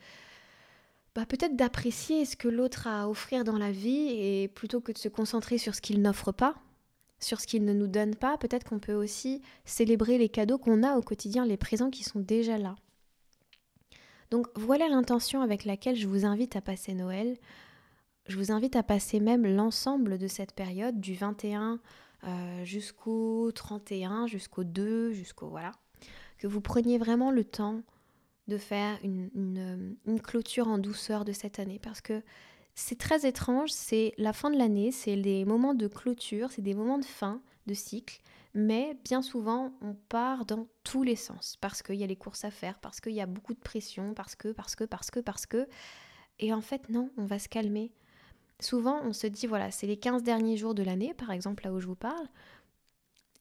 bah, 1.14 1.26
peut-être 1.26 1.56
d'apprécier 1.56 2.24
ce 2.24 2.36
que 2.36 2.48
l'autre 2.48 2.86
a 2.86 3.02
à 3.02 3.08
offrir 3.08 3.44
dans 3.44 3.58
la 3.58 3.72
vie 3.72 4.08
et 4.10 4.48
plutôt 4.48 4.80
que 4.80 4.92
de 4.92 4.98
se 4.98 5.08
concentrer 5.08 5.58
sur 5.58 5.74
ce 5.74 5.80
qu'il 5.80 6.00
n'offre 6.00 6.32
pas, 6.32 6.54
sur 7.20 7.40
ce 7.40 7.46
qu'il 7.46 7.64
ne 7.64 7.72
nous 7.72 7.88
donne 7.88 8.14
pas, 8.14 8.38
peut-être 8.38 8.64
qu'on 8.64 8.78
peut 8.78 8.94
aussi 8.94 9.42
célébrer 9.64 10.18
les 10.18 10.28
cadeaux 10.28 10.58
qu'on 10.58 10.82
a 10.82 10.96
au 10.96 11.02
quotidien, 11.02 11.44
les 11.44 11.56
présents 11.56 11.90
qui 11.90 12.04
sont 12.04 12.20
déjà 12.20 12.58
là. 12.58 12.76
Donc 14.30 14.46
voilà 14.56 14.88
l'intention 14.88 15.40
avec 15.40 15.64
laquelle 15.64 15.96
je 15.96 16.06
vous 16.06 16.24
invite 16.24 16.54
à 16.54 16.60
passer 16.60 16.94
Noël. 16.94 17.36
Je 18.26 18.36
vous 18.36 18.52
invite 18.52 18.76
à 18.76 18.82
passer 18.82 19.20
même 19.20 19.46
l'ensemble 19.46 20.18
de 20.18 20.26
cette 20.26 20.52
période 20.52 21.00
du 21.00 21.14
21 21.14 21.80
euh, 22.24 22.64
jusqu'au 22.64 23.50
31, 23.52 24.26
jusqu'au 24.26 24.64
2, 24.64 25.12
jusqu'au 25.12 25.48
voilà. 25.48 25.72
Que 26.36 26.46
vous 26.46 26.60
preniez 26.60 26.98
vraiment 26.98 27.30
le 27.30 27.42
temps 27.42 27.82
de 28.48 28.58
faire 28.58 28.98
une, 29.04 29.96
clôture 30.22 30.68
en 30.68 30.78
douceur 30.78 31.24
de 31.24 31.32
cette 31.32 31.58
année 31.58 31.78
parce 31.78 32.00
que 32.00 32.22
c'est 32.74 32.98
très 32.98 33.26
étrange, 33.26 33.70
c'est 33.70 34.14
la 34.18 34.32
fin 34.32 34.50
de 34.50 34.56
l'année, 34.56 34.90
c'est 34.90 35.16
des 35.16 35.44
moments 35.44 35.74
de 35.74 35.86
clôture, 35.86 36.50
c'est 36.50 36.62
des 36.62 36.74
moments 36.74 36.98
de 36.98 37.04
fin 37.04 37.42
de 37.66 37.74
cycle, 37.74 38.20
mais 38.54 38.96
bien 39.04 39.20
souvent 39.20 39.72
on 39.82 39.94
part 39.94 40.46
dans 40.46 40.66
tous 40.84 41.02
les 41.02 41.16
sens 41.16 41.56
parce 41.60 41.82
qu'il 41.82 41.96
y 41.96 42.04
a 42.04 42.06
les 42.06 42.16
courses 42.16 42.44
à 42.44 42.50
faire, 42.50 42.78
parce 42.78 43.00
qu'il 43.00 43.12
y 43.12 43.20
a 43.20 43.26
beaucoup 43.26 43.52
de 43.52 43.58
pression, 43.58 44.14
parce 44.14 44.34
que, 44.34 44.52
parce 44.52 44.74
que, 44.74 44.84
parce 44.84 45.10
que, 45.10 45.20
parce 45.20 45.46
que. 45.46 45.68
Et 46.40 46.52
en 46.52 46.60
fait, 46.60 46.88
non, 46.88 47.10
on 47.16 47.26
va 47.26 47.38
se 47.40 47.48
calmer. 47.48 47.92
Souvent, 48.60 49.00
on 49.02 49.12
se 49.12 49.26
dit, 49.26 49.46
voilà, 49.46 49.70
c'est 49.70 49.86
les 49.86 49.96
15 49.96 50.22
derniers 50.22 50.56
jours 50.56 50.74
de 50.74 50.82
l'année, 50.82 51.14
par 51.14 51.32
exemple, 51.32 51.64
là 51.64 51.72
où 51.72 51.80
je 51.80 51.86
vous 51.86 51.96
parle, 51.96 52.28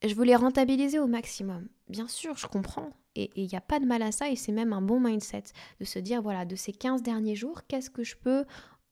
je 0.03 0.13
veux 0.13 0.25
les 0.25 0.35
rentabiliser 0.35 0.99
au 0.99 1.07
maximum. 1.07 1.67
Bien 1.89 2.07
sûr, 2.07 2.37
je 2.37 2.47
comprends, 2.47 2.91
et 3.17 3.31
il 3.35 3.47
n'y 3.47 3.55
a 3.55 3.61
pas 3.61 3.79
de 3.79 3.85
mal 3.85 4.01
à 4.01 4.11
ça, 4.11 4.29
et 4.29 4.35
c'est 4.35 4.51
même 4.51 4.73
un 4.73 4.81
bon 4.81 4.99
mindset 4.99 5.45
de 5.79 5.85
se 5.85 5.99
dire, 5.99 6.21
voilà, 6.21 6.45
de 6.45 6.55
ces 6.55 6.71
15 6.71 7.01
derniers 7.01 7.35
jours, 7.35 7.65
qu'est-ce 7.67 7.89
que 7.89 8.03
je 8.03 8.15
peux 8.15 8.45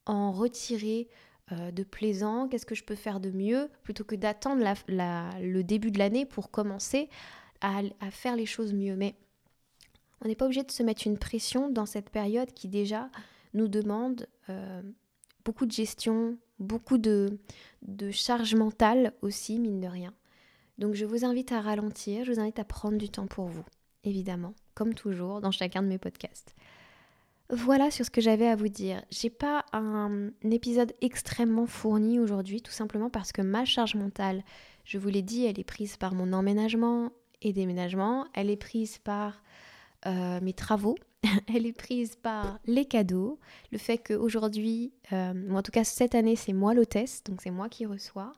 en 0.06 0.32
retirer 0.32 1.08
euh, 1.52 1.72
de 1.72 1.84
plaisant, 1.84 2.48
qu'est-ce 2.48 2.66
que 2.66 2.76
je 2.76 2.84
peux 2.84 2.96
faire 2.96 3.20
de 3.20 3.30
mieux, 3.30 3.70
plutôt 3.84 4.04
que 4.04 4.16
d'attendre 4.16 4.64
le 4.88 5.62
début 5.62 5.92
de 5.92 6.00
l'année 6.00 6.26
pour 6.26 6.50
commencer 6.50 7.08
à, 7.62 7.82
faire 8.10 8.36
les 8.36 8.48
choses 8.48 8.74
mieux. 8.74 8.96
Mais 8.96 9.16
On 10.24 10.28
n'est 10.28 10.36
pas 10.36 10.46
obligé 10.46 10.64
de 10.64 10.72
se 10.72 10.84
mettre 10.84 11.06
une 11.06 11.18
pression 11.18 11.70
dans 11.70 11.86
cette 11.86 12.10
période 12.10 12.52
qui 12.52 12.68
déjà 12.68 13.10
nous 13.54 13.68
demande 13.68 14.28
euh, 14.50 14.82
beaucoup 15.44 15.66
de 15.66 15.72
gestion, 15.72 16.38
beaucoup 16.58 16.98
de, 16.98 17.38
de 17.84 18.10
charge 18.12 18.56
mentale 18.56 19.14
aussi, 19.22 19.60
mine 19.60 19.80
de 19.80 19.88
rien. 19.88 20.14
Donc 20.78 20.96
je 20.96 21.06
vous 21.06 21.26
invite 21.26 21.52
à 21.52 21.62
ralentir, 21.62 22.26
je 22.26 22.34
vous 22.34 22.40
invite 22.40 22.60
à 22.60 22.66
prendre 22.66 22.98
du 22.98 23.10
temps 23.10 23.28
pour 23.28 23.46
vous, 23.46 23.64
évidemment, 24.06 24.54
comme 24.74 24.94
toujours 24.94 25.42
dans 25.42 25.52
chacun 25.52 25.82
de 25.82 25.88
mes 25.88 25.98
podcasts. 25.98 26.56
Voilà 27.50 27.92
sur 27.92 28.06
ce 28.06 28.10
que 28.10 28.22
j'avais 28.22 28.48
à 28.48 28.56
vous 28.56 28.70
dire. 28.70 29.04
J'ai 29.12 29.30
pas 29.30 29.66
un 29.72 30.32
épisode 30.44 30.94
extrêmement 31.02 31.68
fourni 31.68 32.20
aujourd'hui, 32.20 32.62
tout 32.62 32.72
simplement 32.72 33.12
parce 33.12 33.32
que 33.32 33.44
ma 33.44 33.66
charge 33.66 33.94
mentale, 33.94 34.44
je 34.84 34.98
vous 34.98 35.10
l'ai 35.10 35.22
dit, 35.22 35.46
elle 35.46 35.60
est 35.60 35.64
prise 35.64 35.96
par 35.98 36.16
mon 36.16 36.34
emménagement 36.34 37.12
et 37.44 37.54
déménagement, 37.54 38.26
elle 38.34 38.50
est 38.50 38.58
prise 38.58 38.98
par 38.98 39.44
euh, 40.08 40.40
mes 40.42 40.54
travaux, 40.54 40.96
elle 41.56 41.68
est 41.68 41.78
prise 41.78 42.16
par 42.16 42.58
les 42.66 42.86
cadeaux, 42.86 43.40
le 43.72 43.78
fait 43.78 44.00
qu'aujourd'hui, 44.00 44.94
euh, 45.14 45.52
en 45.52 45.62
tout 45.62 45.72
cas 45.72 45.84
cette 45.84 46.16
année, 46.16 46.36
c'est 46.36 46.54
moi 46.54 46.74
l'hôtesse, 46.74 47.24
donc 47.26 47.42
c'est 47.44 47.52
moi 47.52 47.70
qui 47.70 47.86
reçois. 47.86 48.32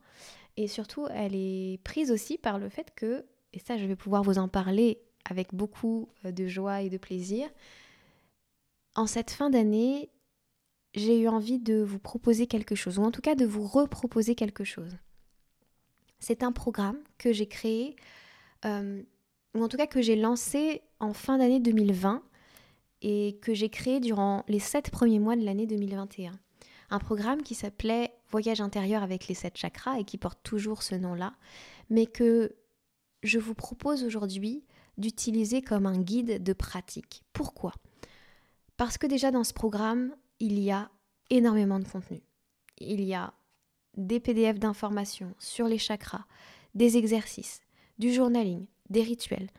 Et 0.58 0.68
surtout, 0.68 1.08
elle 1.12 1.36
est 1.36 1.80
prise 1.84 2.12
aussi 2.12 2.38
par 2.38 2.60
le 2.60 2.68
fait 2.68 2.94
que, 2.94 3.24
et 3.54 3.60
ça 3.60 3.78
je 3.78 3.86
vais 3.86 3.96
pouvoir 3.96 4.24
vous 4.24 4.38
en 4.38 4.50
parler 4.50 5.00
avec 5.28 5.54
beaucoup 5.54 6.10
euh, 6.26 6.32
de 6.32 6.48
joie 6.48 6.82
et 6.82 6.90
de 6.90 6.98
plaisir, 6.98 7.48
en 8.96 9.06
cette 9.06 9.32
fin 9.32 9.50
d'année, 9.50 10.10
j'ai 10.96 11.20
eu 11.20 11.28
envie 11.28 11.60
de 11.60 11.82
vous 11.82 12.00
proposer 12.00 12.48
quelque 12.48 12.76
chose, 12.76 12.98
ou 12.98 13.04
en 13.04 13.12
tout 13.12 13.22
cas 13.22 13.36
de 13.36 13.46
vous 13.46 13.66
reproposer 13.66 14.34
quelque 14.34 14.64
chose. 14.64 14.98
C'est 16.20 16.42
un 16.42 16.52
programme 16.52 16.98
que 17.20 17.32
j'ai 17.32 17.48
créé, 17.48 17.96
euh, 18.66 19.04
ou 19.54 19.64
en 19.64 19.68
tout 19.68 19.78
cas 19.78 19.86
que 19.86 20.02
j'ai 20.02 20.16
lancé 20.16 20.82
en 21.00 21.14
fin 21.14 21.38
d'année 21.38 21.60
2020 21.60 22.24
et 23.04 23.38
que 23.42 23.54
j'ai 23.54 23.70
créé 23.70 24.00
durant 24.00 24.44
les 24.48 24.60
sept 24.60 24.90
premiers 24.90 25.20
mois 25.20 25.36
de 25.36 25.46
l'année 25.46 25.68
2021. 25.68 26.32
Un 26.90 27.00
programme 27.00 27.44
qui 27.44 27.54
s'appelait 27.54 28.14
Voyage 28.30 28.62
intérieur 28.62 29.04
avec 29.04 29.28
les 29.28 29.36
sept 29.36 29.58
chakras 29.58 30.00
et 30.00 30.04
qui 30.04 30.18
porte 30.18 30.40
toujours 30.42 30.82
ce 30.82 30.96
nom-là, 30.96 31.36
mais 31.90 32.08
que 32.08 32.56
je 33.24 33.40
vous 33.40 33.54
propose 33.54 34.04
aujourd'hui 34.04 34.64
d'utiliser 34.98 35.62
comme 35.62 35.86
un 35.86 36.00
guide 36.00 36.44
de 36.44 36.54
pratique. 36.54 37.24
Pourquoi? 37.34 37.74
Parce 38.78 38.98
que 38.98 39.08
déjà 39.08 39.32
dans 39.32 39.44
ce 39.44 39.54
programme, 39.54 40.16
il 40.40 40.60
y 40.60 40.72
a 40.72 40.90
énormément 41.30 41.80
de 41.80 41.88
contenu. 41.88 42.22
Il 42.80 43.04
y 43.04 43.14
a 43.14 43.34
des 43.96 44.20
PDF 44.20 44.60
d'informations 44.60 45.34
sur 45.40 45.68
les 45.68 45.80
chakras, 45.80 46.26
des 46.76 46.98
exercices, 46.98 47.62
du 47.98 48.14
journaling, 48.14 48.68
des 48.90 49.02
rituels, 49.02 49.50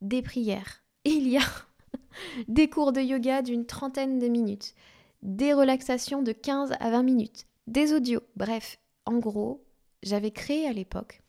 des 0.00 0.22
prières. 0.22 0.82
Il 1.04 1.28
y 1.28 1.36
a 1.36 1.46
des 2.48 2.68
cours 2.68 2.92
de 2.92 3.00
yoga 3.00 3.42
d'une 3.42 3.66
trentaine 3.66 4.18
de 4.18 4.28
minutes, 4.28 4.74
des 5.22 5.52
relaxations 5.52 6.22
de 6.22 6.32
15 6.32 6.72
à 6.80 6.90
20 6.90 7.02
minutes, 7.02 7.46
des 7.66 7.92
audios. 7.92 8.22
Bref, 8.36 8.78
en 9.04 9.18
gros, 9.18 9.64
j'avais 10.02 10.30
créé 10.30 10.66
à 10.66 10.72
l'époque 10.72 11.22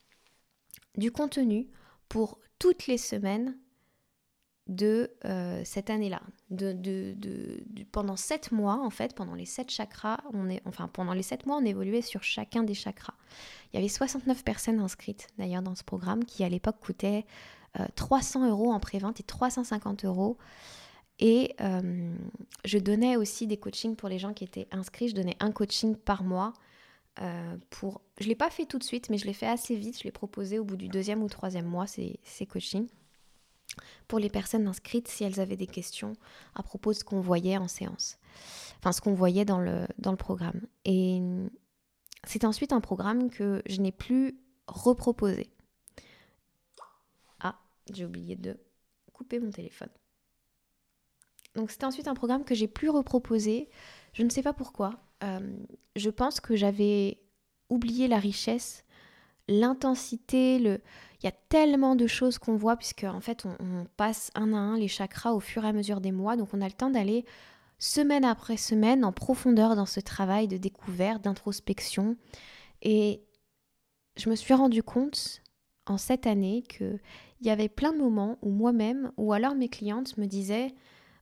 du 0.96 1.12
contenu 1.12 1.68
pour 2.08 2.40
toutes 2.60 2.88
les 2.88 2.98
semaines 2.98 3.58
de 4.68 5.12
euh, 5.26 5.62
cette 5.66 5.90
année-là. 5.90 6.22
Pendant 7.92 8.16
sept 8.16 8.52
mois, 8.52 8.80
en 8.82 8.90
fait, 8.90 9.14
pendant 9.14 9.36
les 9.36 9.46
sept 9.46 9.70
chakras, 9.70 10.20
on 10.34 10.50
est, 10.50 10.64
mois, 11.46 11.58
on 11.58 11.66
évoluait 11.66 12.02
sur 12.02 12.24
chacun 12.24 12.64
des 12.64 12.74
chakras. 12.74 13.16
Il 13.72 13.78
y 13.78 13.80
avait 13.80 13.90
69 13.90 14.44
personnes 14.44 14.80
inscrites 14.80 15.28
d'ailleurs 15.38 15.62
dans 15.62 15.76
ce 15.76 15.84
programme 15.84 16.24
qui 16.24 16.44
à 16.44 16.50
l'époque 16.50 16.78
coûtait 16.80 17.26
300 17.96 18.44
euh, 18.44 18.50
euros 18.50 18.72
en 18.72 18.80
pré-vente 18.80 19.20
et 19.20 19.24
350 19.24 20.06
euros. 20.06 20.38
Et 21.20 21.56
euh, 21.62 22.14
je 22.66 22.78
donnais 22.78 23.16
aussi 23.16 23.48
des 23.48 23.58
coachings 23.58 23.96
pour 23.96 24.10
les 24.10 24.20
gens 24.20 24.34
qui 24.34 24.44
étaient 24.44 24.68
inscrits. 24.72 25.10
Je 25.10 25.16
donnais 25.16 25.38
un 25.40 25.52
coaching 25.52 25.96
par 25.96 26.24
mois. 26.24 26.54
Pour... 27.70 28.02
Je 28.20 28.26
ne 28.26 28.30
l'ai 28.30 28.36
pas 28.36 28.50
fait 28.50 28.66
tout 28.66 28.80
de 28.80 28.84
suite, 28.84 29.10
mais 29.10 29.18
je 29.18 29.26
l'ai 29.26 29.34
fait 29.34 29.48
assez 29.48 29.76
vite. 29.76 30.00
Je 30.00 30.04
l'ai 30.04 30.12
proposé 30.12 30.60
au 30.60 30.64
bout 30.64 30.78
du 30.78 30.88
deuxième 30.88 31.22
ou 31.24 31.30
troisième 31.30 31.66
mois, 31.66 31.88
ces, 31.88 32.20
ces 32.24 32.46
coachings 32.46 32.88
pour 34.08 34.20
les 34.20 34.30
personnes 34.30 34.68
inscrites 34.68 35.08
si 35.08 35.24
elles 35.24 35.40
avaient 35.40 35.58
des 35.58 35.68
questions 35.68 36.14
à 36.56 36.64
propos 36.64 36.92
de 36.92 36.98
ce 36.98 37.04
qu'on 37.04 37.22
voyait 37.22 37.58
en 37.58 37.68
séance, 37.68 38.18
enfin 38.78 38.92
ce 38.92 39.02
qu'on 39.02 39.14
voyait 39.14 39.46
dans 39.46 39.60
le, 39.60 39.88
dans 39.98 40.12
le 40.12 40.18
programme. 40.18 40.62
Et 40.86 41.22
c'est 42.26 42.46
ensuite 42.46 42.74
un 42.74 42.82
programme 42.82 43.30
que 43.30 43.62
je 43.66 43.82
n'ai 43.82 43.92
plus 43.92 44.38
reproposé. 44.68 45.50
Ah, 47.40 47.60
j'ai 47.92 48.06
oublié 48.06 48.36
de 48.36 48.58
couper 49.12 49.40
mon 49.40 49.52
téléphone. 49.52 49.90
Donc 51.56 51.72
c'est 51.72 51.84
ensuite 51.84 52.08
un 52.08 52.16
programme 52.16 52.44
que 52.44 52.56
j'ai 52.56 52.68
plus 52.68 52.90
reproposé. 52.90 53.70
Je 54.14 54.24
ne 54.24 54.30
sais 54.30 54.44
pas 54.44 54.54
pourquoi. 54.54 54.94
Euh, 55.24 55.58
je 55.96 56.10
pense 56.10 56.40
que 56.40 56.56
j'avais 56.56 57.20
oublié 57.70 58.08
la 58.08 58.20
richesse, 58.20 58.84
l'intensité, 59.48 60.60
le 60.60 60.80
il 61.24 61.28
y 61.28 61.30
a 61.30 61.36
tellement 61.48 61.96
de 61.96 62.06
choses 62.06 62.38
qu'on 62.38 62.58
voit, 62.58 62.76
puisque 62.76 63.06
en 63.06 63.22
fait, 63.22 63.46
on, 63.46 63.86
passe 63.96 64.30
un 64.36 64.52
à 64.52 64.58
un 64.58 64.78
les 64.78 64.90
chakras 64.90 65.32
au 65.32 65.40
fur 65.40 65.64
et 65.64 65.70
à 65.70 65.74
mesure 65.74 66.02
des 66.02 66.12
mois. 66.12 66.36
Donc, 66.36 66.50
on 66.54 66.60
a 66.60 66.68
le 66.68 66.74
temps 66.74 66.90
d'aller 66.90 67.24
semaine 67.80 68.26
après 68.26 68.58
semaine 68.58 69.06
en 69.06 69.14
profondeur 69.14 69.78
dans 69.78 69.86
ce 69.86 70.02
travail 70.02 70.50
de 70.50 70.58
découverte, 70.58 71.24
d'introspection. 71.24 72.18
Et 72.82 73.24
je 74.18 74.30
me 74.30 74.36
suis 74.36 74.54
rendu 74.54 74.84
compte 74.84 75.42
en 75.86 75.98
cette 75.98 76.28
année 76.28 76.64
qu'il 76.64 77.00
y 77.42 77.50
avait 77.50 77.70
plein 77.70 77.94
de 77.94 78.00
moments 78.00 78.38
où 78.42 78.50
moi-même, 78.50 79.14
ou 79.16 79.32
alors 79.32 79.56
mes 79.56 79.70
clientes 79.70 80.18
me 80.18 80.26
disaient 80.26 80.74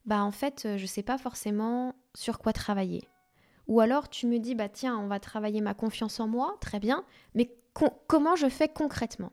Bah, 0.06 0.24
en 0.24 0.32
fait, 0.32 0.62
je 0.64 0.82
ne 0.82 0.88
sais 0.88 1.04
pas 1.04 1.18
forcément 1.18 1.96
sur 2.16 2.40
quoi 2.40 2.54
travailler. 2.54 3.08
Ou 3.68 3.80
alors 3.80 4.10
tu 4.10 4.28
me 4.28 4.40
dis, 4.40 4.56
bah 4.56 4.70
tiens, 4.70 4.98
on 4.98 5.08
va 5.08 5.20
travailler 5.20 5.62
ma 5.62 5.74
confiance 5.74 6.20
en 6.20 6.28
moi, 6.28 6.58
très 6.60 6.80
bien, 6.80 7.06
mais 7.36 7.56
comment 8.08 8.36
je 8.36 8.50
fais 8.50 8.68
concrètement? 8.68 9.32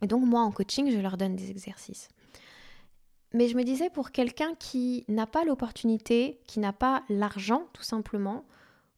Et 0.00 0.06
donc 0.06 0.24
moi, 0.24 0.40
en 0.40 0.50
coaching, 0.50 0.90
je 0.90 0.98
leur 0.98 1.16
donne 1.16 1.36
des 1.36 1.50
exercices. 1.50 2.08
Mais 3.34 3.48
je 3.48 3.56
me 3.56 3.62
disais, 3.62 3.88
pour 3.88 4.10
quelqu'un 4.10 4.54
qui 4.56 5.04
n'a 5.08 5.26
pas 5.26 5.44
l'opportunité, 5.44 6.40
qui 6.46 6.58
n'a 6.58 6.72
pas 6.72 7.04
l'argent 7.08 7.68
tout 7.72 7.84
simplement, 7.84 8.44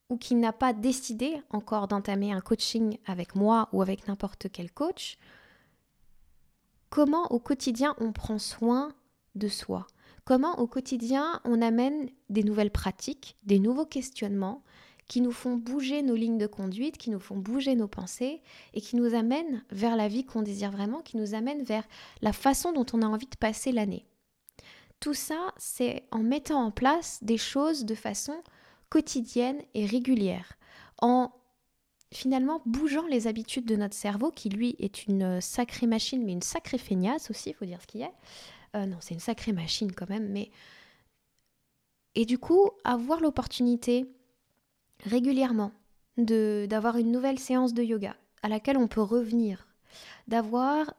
ou 0.09 0.17
qui 0.17 0.35
n'a 0.35 0.53
pas 0.53 0.73
décidé 0.73 1.43
encore 1.51 1.89
d'entamer 1.89 2.33
un 2.33 2.41
coaching 2.41 2.99
avec 3.07 3.35
moi 3.35 3.69
ou 3.73 3.83
avec 3.83 4.07
n'importe 4.07 4.49
quel 4.53 4.71
coach, 4.71 5.19
comment 6.91 7.31
au 7.33 7.39
quotidien 7.39 7.95
on 7.99 8.13
prend 8.13 8.39
soin 8.39 8.93
de 9.35 9.49
soi? 9.49 9.87
Comment 10.25 10.59
au 10.59 10.67
quotidien 10.67 11.41
on 11.45 11.61
amène 11.61 12.09
des 12.31 12.43
nouvelles 12.43 12.71
pratiques, 12.71 13.37
des 13.43 13.59
nouveaux 13.59 13.85
questionnements 13.85 14.63
qui 15.07 15.21
nous 15.21 15.33
font 15.33 15.57
bouger 15.57 16.03
nos 16.03 16.15
lignes 16.15 16.39
de 16.39 16.47
conduite, 16.47 16.97
qui 16.97 17.11
nous 17.11 17.21
font 17.21 17.37
bouger 17.37 17.75
nos 17.75 17.89
pensées 17.89 18.41
et 18.73 18.81
qui 18.81 18.97
nous 18.97 19.15
amènent 19.15 19.63
vers 19.71 19.97
la 19.97 20.09
vie 20.09 20.25
qu'on 20.25 20.41
désire 20.41 20.71
vraiment, 20.71 21.03
qui 21.03 21.19
nous 21.19 21.35
amènent 21.35 21.63
vers 21.63 21.85
la 22.23 22.33
façon 22.33 22.73
dont 22.73 22.87
on 22.95 23.03
a 23.03 23.07
envie 23.07 23.27
de 23.27 23.37
passer 23.37 23.71
l'année. 23.71 24.07
Tout 25.01 25.13
ça, 25.13 25.53
c'est 25.59 26.05
en 26.11 26.21
mettant 26.21 26.63
en 26.65 26.71
place 26.71 27.19
des 27.23 27.37
choses 27.37 27.85
de 27.85 27.95
façon 27.95 28.43
quotidienne 28.89 29.61
et 29.75 29.85
régulière, 29.85 30.55
en 31.03 31.33
finalement 32.13 32.63
bougeant 32.65 33.07
les 33.07 33.27
habitudes 33.27 33.67
de 33.67 33.77
notre 33.77 33.95
cerveau, 33.95 34.31
qui 34.31 34.49
lui 34.49 34.77
est 34.79 35.07
une 35.07 35.41
sacrée 35.43 35.87
machine, 35.87 36.25
mais 36.25 36.33
une 36.33 36.43
sacrée 36.43 36.79
feignasse 36.79 37.31
aussi, 37.31 37.51
il 37.51 37.55
faut 37.55 37.67
dire 37.67 37.83
ce 37.83 37.87
qu'il 37.87 38.03
est. 38.03 38.13
Euh, 38.75 38.87
non, 38.87 38.97
c'est 39.01 39.15
une 39.15 39.21
sacrée 39.21 39.53
machine 39.53 39.93
quand 39.93 40.09
même, 40.09 40.29
mais... 40.29 40.51
Et 42.17 42.27
du 42.27 42.39
coup, 42.39 42.71
avoir 42.85 43.21
l'opportunité 43.21 44.07
régulièrement, 45.05 45.73
d'avoir 46.17 46.97
une 46.97 47.11
nouvelle 47.11 47.39
séance 47.39 47.75
de 47.75 47.83
yoga 47.83 48.15
à 48.43 48.49
laquelle 48.49 48.77
on 48.77 48.87
peut 48.87 49.03
revenir, 49.03 49.67
d'avoir 50.29 50.95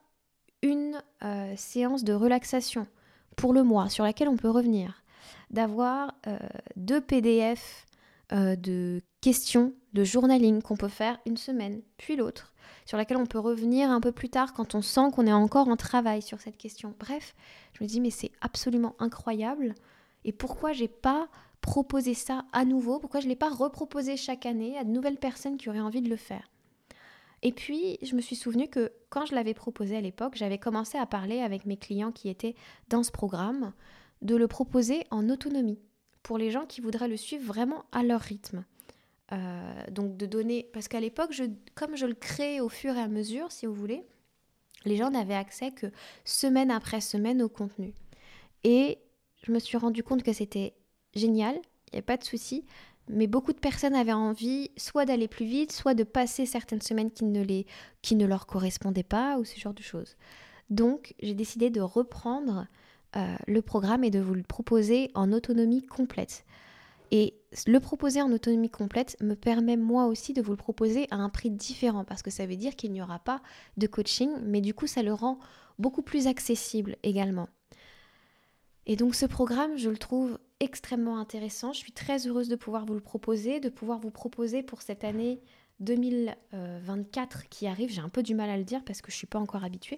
une 0.62 1.01
euh, 1.24 1.53
séance 1.55 2.03
de 2.03 2.13
relaxation 2.13 2.88
pour 3.36 3.53
le 3.53 3.63
mois 3.63 3.89
sur 3.89 4.03
laquelle 4.03 4.27
on 4.27 4.38
peut 4.38 4.50
revenir, 4.50 5.03
d'avoir 5.51 6.13
euh, 6.27 6.38
deux 6.75 7.01
PDF 7.01 7.86
euh, 8.32 8.55
de 8.55 9.01
questions 9.22 9.74
de 9.94 10.03
journaling 10.03 10.62
qu'on 10.62 10.77
peut 10.77 10.88
faire 10.88 11.20
une 11.25 11.38
semaine, 11.38 11.82
puis 11.98 12.15
l'autre, 12.15 12.53
sur 12.86 12.98
laquelle 12.98 13.18
on 13.18 13.25
peut 13.25 13.39
revenir 13.39 13.89
un 13.89 14.00
peu 14.00 14.12
plus 14.12 14.30
tard 14.30 14.54
quand 14.54 14.75
on 14.75 14.82
sent 14.82 15.12
qu'on 15.13 15.27
est 15.27 15.34
encore 15.34 15.68
en 15.68 15.75
travail 15.75 16.22
sur 16.22 16.39
cette 16.39 16.58
question. 16.58 16.94
Bref, 17.00 17.36
je 17.74 17.84
me 17.84 17.89
dis 17.89 18.00
mais 18.00 18.12
c'est 18.12 18.32
absolument 18.42 18.96
incroyable. 19.00 19.75
Et 20.24 20.32
pourquoi 20.32 20.72
j'ai 20.72 20.88
pas 20.88 21.27
proposer 21.62 22.13
ça 22.13 22.46
à 22.54 22.65
nouveau? 22.65 23.00
Pourquoi 23.00 23.20
je 23.20 23.27
l'ai 23.27 23.36
pas 23.36 23.50
reproposé 23.50 24.18
chaque 24.18 24.46
année 24.46 24.77
à 24.77 24.84
de 24.84 24.92
nouvelles 24.92 25.18
personnes 25.18 25.58
qui 25.58 25.70
auraient 25.70 25.80
envie 25.80 26.01
de 26.01 26.10
le 26.10 26.15
faire? 26.15 26.50
Et 27.42 27.51
puis, 27.51 28.00
je 28.01 28.15
me 28.15 28.22
suis 28.22 28.36
souvenu 28.36 28.68
que 28.68 28.92
quand 29.10 29.25
je 29.25 29.36
l'avais 29.36 29.54
proposé 29.54 29.96
à 29.96 30.01
l'époque, 30.01 30.36
j'avais 30.36 30.58
commencé 30.58 30.98
à 30.98 31.06
parler 31.06 31.42
avec 31.42 31.65
mes 31.65 31.77
clients 31.77 32.12
qui 32.12 32.30
étaient 32.30 32.56
dans 32.89 33.04
ce 33.04 33.12
programme 33.12 33.74
de 34.22 34.36
le 34.36 34.48
proposer 34.48 35.06
en 35.12 35.30
autonomie 35.30 35.80
pour 36.24 36.39
les 36.39 36.50
gens 36.50 36.65
qui 36.65 36.82
voudraient 36.82 37.08
le 37.08 37.18
suivre 37.18 37.46
vraiment 37.46 37.86
à 37.92 38.01
leur 38.01 38.22
rythme. 38.22 38.65
Euh, 39.32 39.84
donc 39.89 40.17
de 40.17 40.25
donner, 40.25 40.70
parce 40.72 40.88
qu'à 40.88 41.00
l'époque, 41.00 41.32
je, 41.32 41.46
comme 41.74 41.96
je 41.96 42.05
le 42.05 42.13
crée 42.13 42.62
au 42.62 42.70
fur 42.70 42.96
et 42.96 43.01
à 43.01 43.08
mesure, 43.08 43.51
si 43.51 43.65
vous 43.65 43.74
voulez, 43.74 44.03
les 44.86 44.98
gens 44.98 45.10
n'avaient 45.10 45.34
accès 45.34 45.72
que 45.72 45.88
semaine 46.24 46.70
après 46.70 47.01
semaine 47.01 47.41
au 47.41 47.50
contenu. 47.50 47.94
Et 48.63 49.00
je 49.44 49.51
me 49.51 49.60
suis 49.60 49.77
rendu 49.77 50.03
compte 50.03 50.22
que 50.22 50.34
c'était 50.34 50.75
génial, 51.15 51.55
il 51.55 51.94
n'y 51.94 51.98
avait 51.98 52.01
pas 52.03 52.17
de 52.17 52.24
souci, 52.24 52.65
mais 53.08 53.27
beaucoup 53.27 53.53
de 53.53 53.60
personnes 53.60 53.96
avaient 53.96 54.13
envie 54.13 54.72
soit 54.77 55.05
d'aller 55.05 55.27
plus 55.27 55.46
vite, 55.46 55.72
soit 55.72 55.94
de 55.94 56.03
passer 56.03 56.46
certaines 56.46 56.82
semaines 56.82 57.12
qui 57.12 57.25
ne, 57.25 57.44
les, 57.44 57.65
qui 58.01 58.15
ne 58.15 58.25
leur 58.25 58.46
correspondaient 58.46 59.03
pas, 59.03 59.38
ou 59.39 59.44
ce 59.44 59.60
genre 59.60 59.74
de 59.74 59.84
choses. 59.84 60.17
Donc 60.70 61.13
j'ai 61.22 61.36
décidé 61.36 61.70
de 61.70 61.82
reprendre 61.82 62.67
euh, 63.15 63.36
le 63.48 63.62
programme 63.62 64.03
et 64.03 64.12
de 64.12 64.20
vous 64.20 64.34
le 64.34 64.44
proposer 64.44 65.12
en 65.13 65.32
autonomie 65.32 65.84
complète. 65.84 66.46
Et 67.12 67.36
le 67.67 67.79
proposer 67.79 68.21
en 68.21 68.31
autonomie 68.31 68.69
complète 68.69 69.17
me 69.21 69.35
permet 69.35 69.77
moi 69.77 70.05
aussi 70.05 70.33
de 70.33 70.41
vous 70.41 70.51
le 70.51 70.57
proposer 70.57 71.07
à 71.12 71.15
un 71.15 71.29
prix 71.29 71.50
différent 71.50 72.03
parce 72.03 72.21
que 72.21 72.31
ça 72.31 72.45
veut 72.45 72.55
dire 72.55 72.75
qu'il 72.75 72.91
n'y 72.91 73.01
aura 73.01 73.19
pas 73.19 73.41
de 73.77 73.88
coaching, 73.88 74.29
mais 74.43 74.62
du 74.62 74.74
coup 74.74 74.88
ça 74.88 75.03
le 75.03 75.13
rend 75.13 75.39
beaucoup 75.79 76.01
plus 76.01 76.27
accessible 76.27 76.97
également. 77.03 77.47
Et 78.88 78.95
donc 78.95 79.15
ce 79.15 79.25
programme, 79.25 79.77
je 79.77 79.89
le 79.89 79.97
trouve 79.97 80.38
extrêmement 80.59 81.17
intéressant. 81.17 81.74
Je 81.74 81.79
suis 81.79 81.91
très 81.91 82.27
heureuse 82.27 82.50
de 82.50 82.55
pouvoir 82.55 82.85
vous 82.85 82.93
le 82.93 83.00
proposer, 83.00 83.59
de 83.59 83.69
pouvoir 83.69 84.00
vous 84.00 84.12
proposer 84.12 84.62
pour 84.62 84.81
cette 84.81 85.03
année 85.03 85.41
2024 85.79 87.50
qui 87.50 87.67
arrive. 87.67 87.89
J'ai 87.89 88.01
un 88.01 88.09
peu 88.09 88.24
du 88.24 88.35
mal 88.35 88.50
à 88.50 88.57
le 88.57 88.63
dire 88.63 88.83
parce 88.83 89.01
que 89.01 89.12
je 89.12 89.15
ne 89.15 89.19
suis 89.19 89.27
pas 89.27 89.39
encore 89.39 89.63
habituée. 89.63 89.97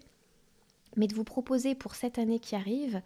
Mais 0.96 1.08
de 1.08 1.14
vous 1.14 1.26
proposer 1.26 1.76
pour 1.76 1.96
cette 1.96 2.18
année 2.18 2.40
qui 2.40 2.56
arrive 2.56 3.02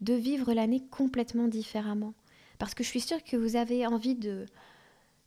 de 0.00 0.14
vivre 0.14 0.52
l'année 0.52 0.82
complètement 0.90 1.48
différemment. 1.48 2.14
Parce 2.58 2.74
que 2.74 2.84
je 2.84 2.88
suis 2.88 3.00
sûre 3.00 3.22
que 3.24 3.36
vous 3.36 3.56
avez 3.56 3.86
envie 3.86 4.14
de, 4.14 4.46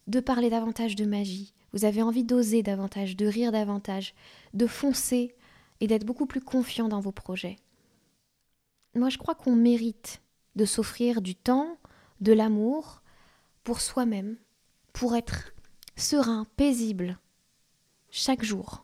de 0.07 0.19
parler 0.19 0.49
davantage 0.49 0.95
de 0.95 1.05
magie. 1.05 1.53
Vous 1.73 1.85
avez 1.85 2.01
envie 2.01 2.23
d'oser 2.23 2.63
davantage, 2.63 3.15
de 3.15 3.25
rire 3.25 3.51
davantage, 3.51 4.13
de 4.53 4.67
foncer 4.67 5.35
et 5.79 5.87
d'être 5.87 6.05
beaucoup 6.05 6.25
plus 6.25 6.41
confiant 6.41 6.87
dans 6.87 7.01
vos 7.01 7.11
projets. 7.11 7.57
Moi, 8.95 9.09
je 9.09 9.17
crois 9.17 9.35
qu'on 9.35 9.55
mérite 9.55 10.21
de 10.55 10.65
s'offrir 10.65 11.21
du 11.21 11.35
temps, 11.35 11.77
de 12.21 12.33
l'amour 12.33 13.03
pour 13.63 13.81
soi-même, 13.81 14.37
pour 14.93 15.15
être 15.15 15.53
serein, 15.95 16.47
paisible, 16.55 17.19
chaque 18.09 18.43
jour. 18.43 18.83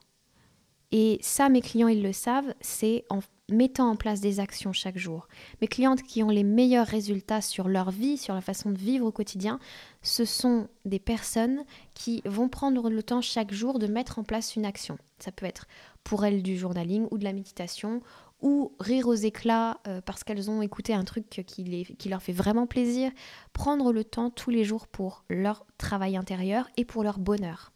Et 0.92 1.18
ça, 1.22 1.50
mes 1.50 1.62
clients, 1.62 1.88
ils 1.88 2.04
le 2.04 2.14
savent, 2.14 2.54
c'est 2.62 3.06
en 3.10 3.22
mettant 3.52 3.90
en 3.90 3.96
place 3.96 4.22
des 4.22 4.40
actions 4.40 4.74
chaque 4.74 4.98
jour. 4.98 5.28
Mes 5.62 5.68
clientes 5.68 6.02
qui 6.02 6.24
ont 6.24 6.30
les 6.30 6.44
meilleurs 6.44 6.88
résultats 6.88 7.42
sur 7.42 7.68
leur 7.68 7.92
vie, 7.92 8.18
sur 8.18 8.34
la 8.34 8.42
façon 8.42 8.72
de 8.72 8.78
vivre 8.78 9.06
au 9.06 9.12
quotidien, 9.12 9.60
ce 10.02 10.26
sont 10.26 10.68
des 10.86 11.00
personnes 11.00 11.64
qui 11.94 12.22
vont 12.26 12.48
prendre 12.48 12.90
le 12.90 13.04
temps 13.04 13.22
chaque 13.22 13.54
jour 13.54 13.80
de 13.80 13.88
mettre 13.88 14.20
en 14.20 14.24
place 14.24 14.56
une 14.56 14.66
action. 14.66 14.98
Ça 15.20 15.32
peut 15.32 15.46
être 15.46 15.68
pour 16.04 16.26
elles 16.26 16.42
du 16.42 16.58
journaling 16.58 17.08
ou 17.12 17.18
de 17.18 17.24
la 17.24 17.34
méditation 17.34 18.02
ou 18.42 18.74
rire 18.80 19.08
aux 19.08 19.14
éclats 19.14 19.80
euh, 19.88 20.02
parce 20.02 20.24
qu'elles 20.24 20.50
ont 20.50 20.62
écouté 20.62 20.94
un 20.94 21.06
truc 21.06 21.30
qui, 21.30 21.86
qui 21.98 22.10
leur 22.10 22.22
fait 22.22 22.34
vraiment 22.34 22.68
plaisir, 22.68 23.12
prendre 23.54 23.94
le 23.94 24.04
temps 24.04 24.30
tous 24.30 24.50
les 24.50 24.66
jours 24.66 24.88
pour 24.88 25.24
leur 25.30 25.66
travail 25.78 26.18
intérieur 26.18 26.70
et 26.76 26.84
pour 26.86 27.04
leur 27.04 27.20
bonheur. 27.20 27.72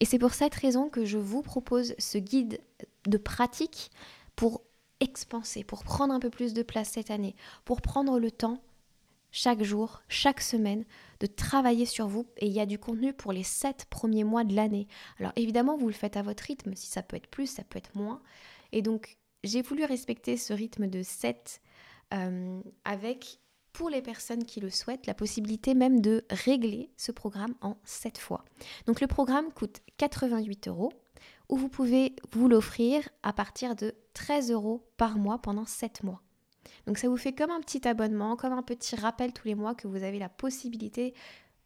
Et 0.00 0.04
c'est 0.04 0.18
pour 0.18 0.32
cette 0.32 0.54
raison 0.54 0.88
que 0.88 1.04
je 1.04 1.18
vous 1.18 1.42
propose 1.42 1.94
ce 1.98 2.18
guide 2.18 2.60
de 3.06 3.18
pratique 3.18 3.90
pour 4.36 4.62
expanser, 5.04 5.62
pour 5.62 5.84
prendre 5.84 6.12
un 6.12 6.18
peu 6.18 6.30
plus 6.30 6.54
de 6.54 6.62
place 6.62 6.90
cette 6.90 7.10
année, 7.10 7.36
pour 7.64 7.80
prendre 7.80 8.18
le 8.18 8.30
temps 8.30 8.60
chaque 9.30 9.62
jour, 9.62 10.02
chaque 10.08 10.40
semaine, 10.40 10.84
de 11.20 11.26
travailler 11.26 11.86
sur 11.86 12.08
vous. 12.08 12.26
Et 12.38 12.46
il 12.46 12.52
y 12.52 12.60
a 12.60 12.66
du 12.66 12.78
contenu 12.78 13.12
pour 13.12 13.32
les 13.32 13.42
sept 13.42 13.86
premiers 13.90 14.24
mois 14.24 14.44
de 14.44 14.54
l'année. 14.54 14.86
Alors 15.18 15.32
évidemment, 15.36 15.76
vous 15.76 15.88
le 15.88 15.94
faites 15.94 16.16
à 16.16 16.22
votre 16.22 16.44
rythme, 16.44 16.74
si 16.74 16.86
ça 16.86 17.02
peut 17.02 17.16
être 17.16 17.28
plus, 17.28 17.46
ça 17.46 17.64
peut 17.64 17.78
être 17.78 17.94
moins. 17.96 18.22
Et 18.72 18.82
donc, 18.82 19.18
j'ai 19.42 19.62
voulu 19.62 19.84
respecter 19.84 20.36
ce 20.36 20.52
rythme 20.52 20.86
de 20.86 21.02
7 21.02 21.60
euh, 22.14 22.60
avec, 22.84 23.40
pour 23.72 23.90
les 23.90 24.02
personnes 24.02 24.44
qui 24.44 24.60
le 24.60 24.70
souhaitent, 24.70 25.06
la 25.06 25.14
possibilité 25.14 25.74
même 25.74 26.00
de 26.00 26.24
régler 26.30 26.90
ce 26.96 27.12
programme 27.12 27.54
en 27.60 27.76
7 27.84 28.18
fois. 28.18 28.44
Donc 28.86 29.00
le 29.00 29.06
programme 29.06 29.52
coûte 29.52 29.80
88 29.98 30.68
euros 30.68 30.92
ou 31.48 31.56
vous 31.56 31.68
pouvez 31.68 32.14
vous 32.32 32.48
l'offrir 32.48 33.08
à 33.22 33.32
partir 33.32 33.76
de 33.76 33.94
13 34.14 34.50
euros 34.50 34.86
par 34.96 35.18
mois 35.18 35.38
pendant 35.38 35.66
7 35.66 36.02
mois. 36.02 36.22
Donc 36.86 36.98
ça 36.98 37.08
vous 37.08 37.16
fait 37.16 37.34
comme 37.34 37.50
un 37.50 37.60
petit 37.60 37.86
abonnement, 37.86 38.36
comme 38.36 38.52
un 38.52 38.62
petit 38.62 38.96
rappel 38.96 39.32
tous 39.32 39.48
les 39.48 39.54
mois 39.54 39.74
que 39.74 39.88
vous 39.88 40.02
avez 40.02 40.18
la 40.18 40.28
possibilité 40.28 41.14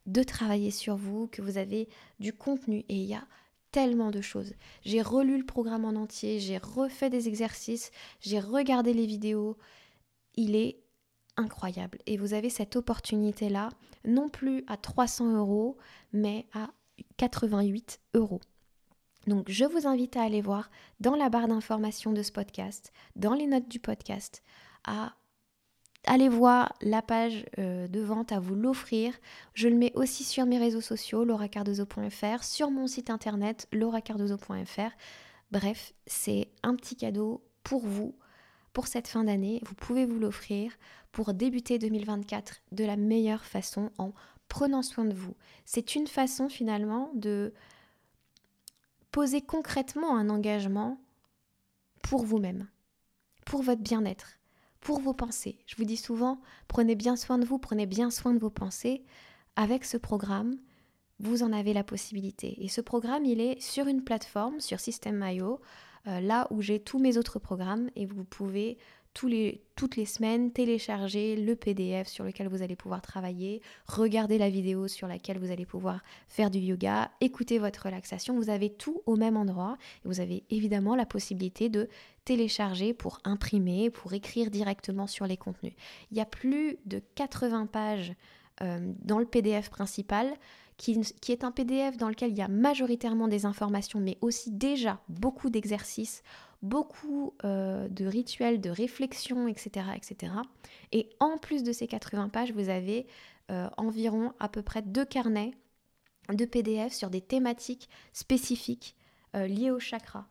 de 0.05 0.23
travailler 0.23 0.71
sur 0.71 0.95
vous, 0.95 1.27
que 1.27 1.41
vous 1.41 1.57
avez 1.57 1.87
du 2.19 2.33
contenu 2.33 2.79
et 2.89 2.95
il 2.95 3.05
y 3.05 3.13
a 3.13 3.27
tellement 3.71 4.11
de 4.11 4.21
choses. 4.21 4.53
J'ai 4.83 5.01
relu 5.01 5.37
le 5.37 5.45
programme 5.45 5.85
en 5.85 5.89
entier, 5.89 6.39
j'ai 6.39 6.57
refait 6.57 7.09
des 7.09 7.27
exercices, 7.27 7.91
j'ai 8.19 8.39
regardé 8.39 8.93
les 8.93 9.05
vidéos. 9.05 9.57
Il 10.35 10.55
est 10.55 10.79
incroyable. 11.37 11.99
Et 12.05 12.17
vous 12.17 12.33
avez 12.33 12.49
cette 12.49 12.75
opportunité-là, 12.75 13.69
non 14.05 14.29
plus 14.29 14.63
à 14.67 14.77
300 14.77 15.37
euros, 15.37 15.77
mais 16.11 16.47
à 16.53 16.71
88 17.17 17.99
euros. 18.15 18.41
Donc 19.27 19.49
je 19.49 19.65
vous 19.65 19.87
invite 19.87 20.17
à 20.17 20.23
aller 20.23 20.41
voir 20.41 20.69
dans 20.99 21.15
la 21.15 21.29
barre 21.29 21.47
d'information 21.47 22.11
de 22.11 22.23
ce 22.23 22.31
podcast, 22.31 22.91
dans 23.15 23.33
les 23.33 23.47
notes 23.47 23.67
du 23.67 23.79
podcast, 23.79 24.43
à 24.85 25.13
allez 26.05 26.29
voir 26.29 26.73
la 26.81 27.01
page 27.01 27.45
euh, 27.57 27.87
de 27.87 27.99
vente 27.99 28.31
à 28.31 28.39
vous 28.39 28.55
l'offrir. 28.55 29.13
Je 29.53 29.67
le 29.67 29.75
mets 29.75 29.91
aussi 29.95 30.23
sur 30.23 30.45
mes 30.45 30.57
réseaux 30.57 30.81
sociaux, 30.81 31.23
lauracardozo.fr, 31.23 32.43
sur 32.43 32.71
mon 32.71 32.87
site 32.87 33.09
internet, 33.09 33.67
lauracardozo.fr. 33.71 34.91
Bref, 35.51 35.93
c'est 36.07 36.49
un 36.63 36.75
petit 36.75 36.95
cadeau 36.95 37.43
pour 37.63 37.85
vous, 37.85 38.15
pour 38.73 38.87
cette 38.87 39.07
fin 39.07 39.23
d'année. 39.23 39.61
Vous 39.65 39.75
pouvez 39.75 40.05
vous 40.05 40.19
l'offrir 40.19 40.71
pour 41.11 41.33
débuter 41.33 41.79
2024 41.79 42.61
de 42.71 42.85
la 42.85 42.95
meilleure 42.95 43.45
façon 43.45 43.91
en 43.97 44.13
prenant 44.47 44.81
soin 44.81 45.05
de 45.05 45.13
vous. 45.13 45.35
C'est 45.65 45.95
une 45.95 46.07
façon 46.07 46.49
finalement 46.49 47.11
de 47.13 47.53
concrètement 49.45 50.17
un 50.17 50.29
engagement 50.29 50.99
pour 52.03 52.23
vous-même, 52.23 52.67
pour 53.45 53.61
votre 53.61 53.81
bien-être 53.81 54.39
pour 54.81 54.99
vos 54.99 55.13
pensées. 55.13 55.59
Je 55.65 55.75
vous 55.75 55.83
dis 55.83 55.97
souvent, 55.97 56.39
prenez 56.67 56.95
bien 56.95 57.15
soin 57.15 57.37
de 57.37 57.45
vous, 57.45 57.59
prenez 57.59 57.85
bien 57.85 58.11
soin 58.11 58.33
de 58.33 58.39
vos 58.39 58.49
pensées. 58.49 59.03
Avec 59.55 59.83
ce 59.83 59.97
programme, 59.97 60.57
vous 61.19 61.43
en 61.43 61.51
avez 61.51 61.73
la 61.73 61.83
possibilité. 61.83 62.63
Et 62.63 62.69
ce 62.69 62.81
programme, 62.81 63.25
il 63.25 63.41
est 63.41 63.59
sur 63.61 63.87
une 63.87 64.03
plateforme, 64.03 64.59
sur 64.59 64.79
System.io, 64.79 65.59
euh, 66.07 66.19
là 66.21 66.47
où 66.49 66.61
j'ai 66.61 66.79
tous 66.79 66.99
mes 66.99 67.17
autres 67.17 67.39
programmes 67.39 67.89
et 67.95 68.05
vous 68.05 68.23
pouvez 68.23 68.77
les, 69.27 69.61
toutes 69.75 69.95
les 69.95 70.05
semaines 70.05 70.51
télécharger 70.51 71.35
le 71.35 71.55
PDF 71.55 72.07
sur 72.07 72.23
lequel 72.23 72.47
vous 72.47 72.61
allez 72.61 72.75
pouvoir 72.75 73.01
travailler, 73.01 73.61
regarder 73.87 74.37
la 74.37 74.49
vidéo 74.49 74.87
sur 74.87 75.07
laquelle 75.07 75.39
vous 75.39 75.51
allez 75.51 75.65
pouvoir 75.65 76.01
faire 76.27 76.49
du 76.49 76.59
yoga, 76.59 77.11
écouter 77.21 77.59
votre 77.59 77.85
relaxation. 77.85 78.35
Vous 78.35 78.49
avez 78.49 78.69
tout 78.69 79.01
au 79.05 79.15
même 79.15 79.37
endroit 79.37 79.77
et 80.03 80.07
vous 80.07 80.19
avez 80.19 80.43
évidemment 80.49 80.95
la 80.95 81.05
possibilité 81.05 81.69
de 81.69 81.89
télécharger 82.25 82.93
pour 82.93 83.19
imprimer, 83.23 83.89
pour 83.89 84.13
écrire 84.13 84.51
directement 84.51 85.07
sur 85.07 85.25
les 85.25 85.37
contenus. 85.37 85.73
Il 86.11 86.17
y 86.17 86.21
a 86.21 86.25
plus 86.25 86.77
de 86.85 87.01
80 87.15 87.65
pages 87.65 88.13
euh, 88.61 88.93
dans 89.03 89.19
le 89.19 89.25
PDF 89.25 89.69
principal 89.69 90.35
qui, 90.79 90.97
est 91.27 91.43
un 91.43 91.51
PDF 91.51 91.97
dans 91.97 92.07
lequel 92.07 92.31
il 92.31 92.37
y 92.37 92.41
a 92.41 92.47
majoritairement 92.47 93.27
des 93.27 93.45
informations, 93.45 93.99
mais 93.99 94.17
aussi 94.21 94.49
déjà 94.49 95.01
beaucoup 95.09 95.49
d'exercices, 95.49 96.23
beaucoup 96.61 97.33
euh, 97.45 97.87
de 97.89 98.05
rituels, 98.05 98.59
de 98.59 98.69
réflexions, 98.69 99.47
etc., 99.47 99.87
etc. 99.95 100.33
Et 100.91 101.09
en 101.19 101.37
plus 101.37 101.63
de 101.63 101.71
ces 101.71 101.87
80 101.87 102.29
pages, 102.29 102.51
vous 102.51 102.69
avez 102.69 103.07
euh, 103.51 103.69
environ 103.77 104.33
à 104.39 104.49
peu 104.49 104.61
près 104.61 104.81
deux 104.81 105.05
carnets 105.05 105.51
de 106.31 106.45
PDF 106.45 106.93
sur 106.93 107.09
des 107.09 107.21
thématiques 107.21 107.89
spécifiques 108.13 108.95
euh, 109.35 109.47
liées 109.47 109.71
au 109.71 109.79
chakra. 109.79 110.27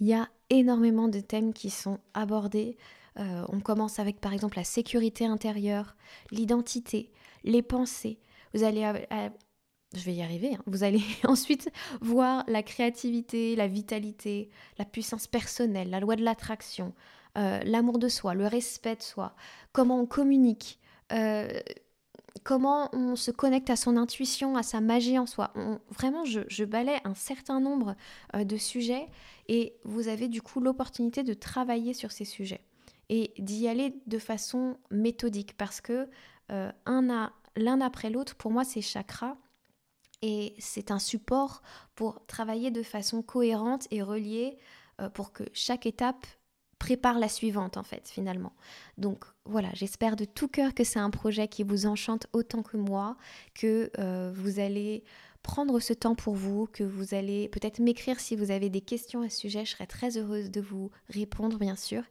Il 0.00 0.06
y 0.06 0.14
a 0.14 0.28
énormément 0.50 1.08
de 1.08 1.20
thèmes 1.20 1.52
qui 1.52 1.70
sont 1.70 1.98
abordés. 2.14 2.76
on 3.16 3.60
commence 3.60 3.98
avec 3.98 4.18
par 4.18 4.32
exemple 4.32 4.56
la 4.56 4.64
sécurité 4.64 5.26
intérieure, 5.26 5.94
l'identité, 6.30 7.12
les 7.44 7.62
pensées. 7.62 8.18
Vous 8.54 8.64
allez 8.64 8.82
je 9.94 10.04
vais 10.04 10.14
y 10.14 10.22
arriver, 10.22 10.54
hein. 10.54 10.62
vous 10.66 10.84
allez 10.84 11.02
ensuite 11.24 11.70
voir 12.00 12.44
la 12.46 12.62
créativité, 12.62 13.56
la 13.56 13.66
vitalité, 13.66 14.50
la 14.78 14.84
puissance 14.84 15.26
personnelle, 15.26 15.90
la 15.90 16.00
loi 16.00 16.16
de 16.16 16.22
l'attraction, 16.22 16.94
euh, 17.36 17.60
l'amour 17.64 17.98
de 17.98 18.08
soi, 18.08 18.34
le 18.34 18.46
respect 18.46 18.96
de 18.96 19.02
soi, 19.02 19.34
comment 19.72 20.00
on 20.00 20.06
communique, 20.06 20.78
euh, 21.12 21.48
comment 22.44 22.88
on 22.94 23.16
se 23.16 23.32
connecte 23.32 23.70
à 23.70 23.76
son 23.76 23.96
intuition, 23.96 24.56
à 24.56 24.62
sa 24.62 24.80
magie 24.80 25.18
en 25.18 25.26
soi. 25.26 25.52
vraiment, 25.90 26.24
je, 26.24 26.40
je 26.48 26.64
balais 26.64 27.00
un 27.04 27.14
certain 27.14 27.60
nombre 27.60 27.96
euh, 28.36 28.44
de 28.44 28.56
sujets 28.56 29.08
et 29.48 29.74
vous 29.84 30.06
avez 30.06 30.28
du 30.28 30.40
coup 30.40 30.60
l'opportunité 30.60 31.24
de 31.24 31.34
travailler 31.34 31.94
sur 31.94 32.12
ces 32.12 32.24
sujets 32.24 32.64
et 33.08 33.32
d'y 33.38 33.66
aller 33.66 33.96
de 34.06 34.18
façon 34.20 34.76
méthodique 34.92 35.56
parce 35.56 35.80
que 35.80 36.08
l'un 36.48 37.80
après 37.80 38.10
l'autre, 38.10 38.36
pour 38.36 38.50
moi, 38.50 38.64
ces 38.64 38.82
chakras, 38.82 39.36
et 40.22 40.54
c'est 40.58 40.90
un 40.90 40.98
support 40.98 41.62
pour 41.94 42.24
travailler 42.26 42.70
de 42.70 42.82
façon 42.82 43.22
cohérente 43.22 43.86
et 43.90 44.02
reliée 44.02 44.58
euh, 45.00 45.08
pour 45.08 45.32
que 45.32 45.44
chaque 45.52 45.86
étape 45.86 46.26
prépare 46.78 47.18
la 47.18 47.28
suivante 47.28 47.76
en 47.76 47.82
fait 47.82 48.08
finalement. 48.08 48.52
Donc 48.98 49.24
voilà, 49.44 49.68
j'espère 49.74 50.16
de 50.16 50.24
tout 50.24 50.48
cœur 50.48 50.74
que 50.74 50.82
c'est 50.84 50.98
un 50.98 51.10
projet 51.10 51.46
qui 51.46 51.62
vous 51.62 51.86
enchante 51.86 52.26
autant 52.32 52.62
que 52.62 52.76
moi, 52.76 53.16
que 53.54 53.90
euh, 53.98 54.32
vous 54.34 54.58
allez 54.58 55.04
prendre 55.42 55.80
ce 55.80 55.92
temps 55.92 56.14
pour 56.14 56.34
vous, 56.34 56.66
que 56.66 56.84
vous 56.84 57.14
allez 57.14 57.48
peut-être 57.48 57.78
m'écrire 57.78 58.20
si 58.20 58.36
vous 58.36 58.50
avez 58.50 58.68
des 58.68 58.80
questions 58.80 59.22
à 59.22 59.30
ce 59.30 59.38
sujet, 59.38 59.64
je 59.64 59.72
serai 59.72 59.86
très 59.86 60.18
heureuse 60.18 60.50
de 60.50 60.60
vous 60.60 60.90
répondre 61.08 61.58
bien 61.58 61.76
sûr. 61.76 62.02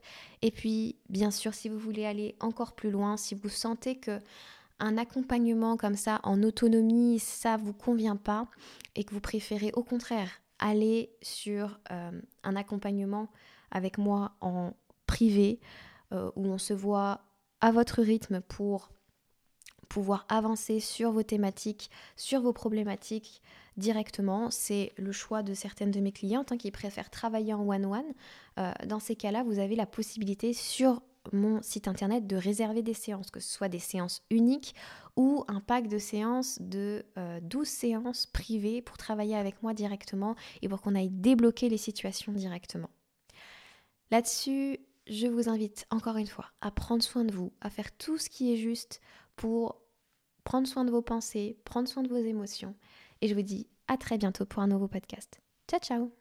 Et 0.42 0.50
puis 0.50 0.96
bien 1.08 1.30
sûr, 1.30 1.54
si 1.54 1.68
vous 1.68 1.78
voulez 1.78 2.06
aller 2.06 2.36
encore 2.40 2.72
plus 2.72 2.90
loin, 2.90 3.16
si 3.16 3.34
vous 3.34 3.48
sentez 3.48 3.98
que 3.98 4.18
un 4.80 4.98
accompagnement 4.98 5.76
comme 5.76 5.96
ça 5.96 6.20
en 6.24 6.42
autonomie, 6.42 7.18
ça 7.18 7.56
vous 7.56 7.72
convient 7.72 8.16
pas 8.16 8.48
et 8.96 9.04
que 9.04 9.14
vous 9.14 9.20
préférez 9.20 9.70
au 9.74 9.84
contraire 9.84 10.30
aller 10.58 11.10
sur 11.22 11.78
euh, 11.90 12.10
un 12.42 12.56
accompagnement 12.56 13.28
avec 13.70 13.98
moi 13.98 14.32
en 14.40 14.72
privé, 15.06 15.60
euh, 16.12 16.30
où 16.36 16.46
on 16.46 16.58
se 16.58 16.72
voit 16.72 17.22
à 17.60 17.72
votre 17.72 18.02
rythme 18.02 18.40
pour 18.40 18.90
pouvoir 19.88 20.24
avancer 20.28 20.78
sur 20.78 21.10
vos 21.10 21.22
thématiques, 21.22 21.90
sur 22.16 22.40
vos 22.40 22.52
problématiques 22.52 23.42
directement. 23.76 24.50
C'est 24.50 24.92
le 24.96 25.12
choix 25.12 25.42
de 25.42 25.54
certaines 25.54 25.90
de 25.90 26.00
mes 26.00 26.12
clientes 26.12 26.52
hein, 26.52 26.56
qui 26.56 26.70
préfèrent 26.70 27.10
travailler 27.10 27.54
en 27.54 27.68
one-one. 27.68 28.04
Euh, 28.58 28.72
dans 28.86 29.00
ces 29.00 29.16
cas-là, 29.16 29.42
vous 29.42 29.58
avez 29.58 29.74
la 29.74 29.86
possibilité 29.86 30.52
sur 30.52 31.02
mon 31.32 31.62
site 31.62 31.88
internet 31.88 32.26
de 32.26 32.36
réserver 32.36 32.82
des 32.82 32.94
séances, 32.94 33.30
que 33.30 33.40
ce 33.40 33.52
soit 33.52 33.68
des 33.68 33.78
séances 33.78 34.22
uniques 34.30 34.74
ou 35.16 35.44
un 35.48 35.60
pack 35.60 35.88
de 35.88 35.98
séances 35.98 36.58
de 36.60 37.04
12 37.42 37.60
euh, 37.60 37.64
séances 37.64 38.26
privées 38.26 38.82
pour 38.82 38.96
travailler 38.96 39.36
avec 39.36 39.62
moi 39.62 39.74
directement 39.74 40.34
et 40.62 40.68
pour 40.68 40.80
qu'on 40.80 40.94
aille 40.94 41.10
débloquer 41.10 41.68
les 41.68 41.78
situations 41.78 42.32
directement. 42.32 42.90
Là-dessus, 44.10 44.78
je 45.06 45.26
vous 45.26 45.48
invite 45.48 45.86
encore 45.90 46.16
une 46.16 46.26
fois 46.26 46.46
à 46.60 46.70
prendre 46.70 47.02
soin 47.02 47.24
de 47.24 47.32
vous, 47.32 47.52
à 47.60 47.70
faire 47.70 47.96
tout 47.96 48.18
ce 48.18 48.28
qui 48.28 48.52
est 48.52 48.56
juste 48.56 49.00
pour 49.36 49.80
prendre 50.44 50.66
soin 50.66 50.84
de 50.84 50.90
vos 50.90 51.02
pensées, 51.02 51.58
prendre 51.64 51.88
soin 51.88 52.02
de 52.02 52.08
vos 52.08 52.16
émotions. 52.16 52.74
Et 53.20 53.28
je 53.28 53.34
vous 53.34 53.42
dis 53.42 53.68
à 53.88 53.96
très 53.96 54.18
bientôt 54.18 54.46
pour 54.46 54.62
un 54.62 54.68
nouveau 54.68 54.88
podcast. 54.88 55.40
Ciao 55.68 55.80
ciao 55.80 56.19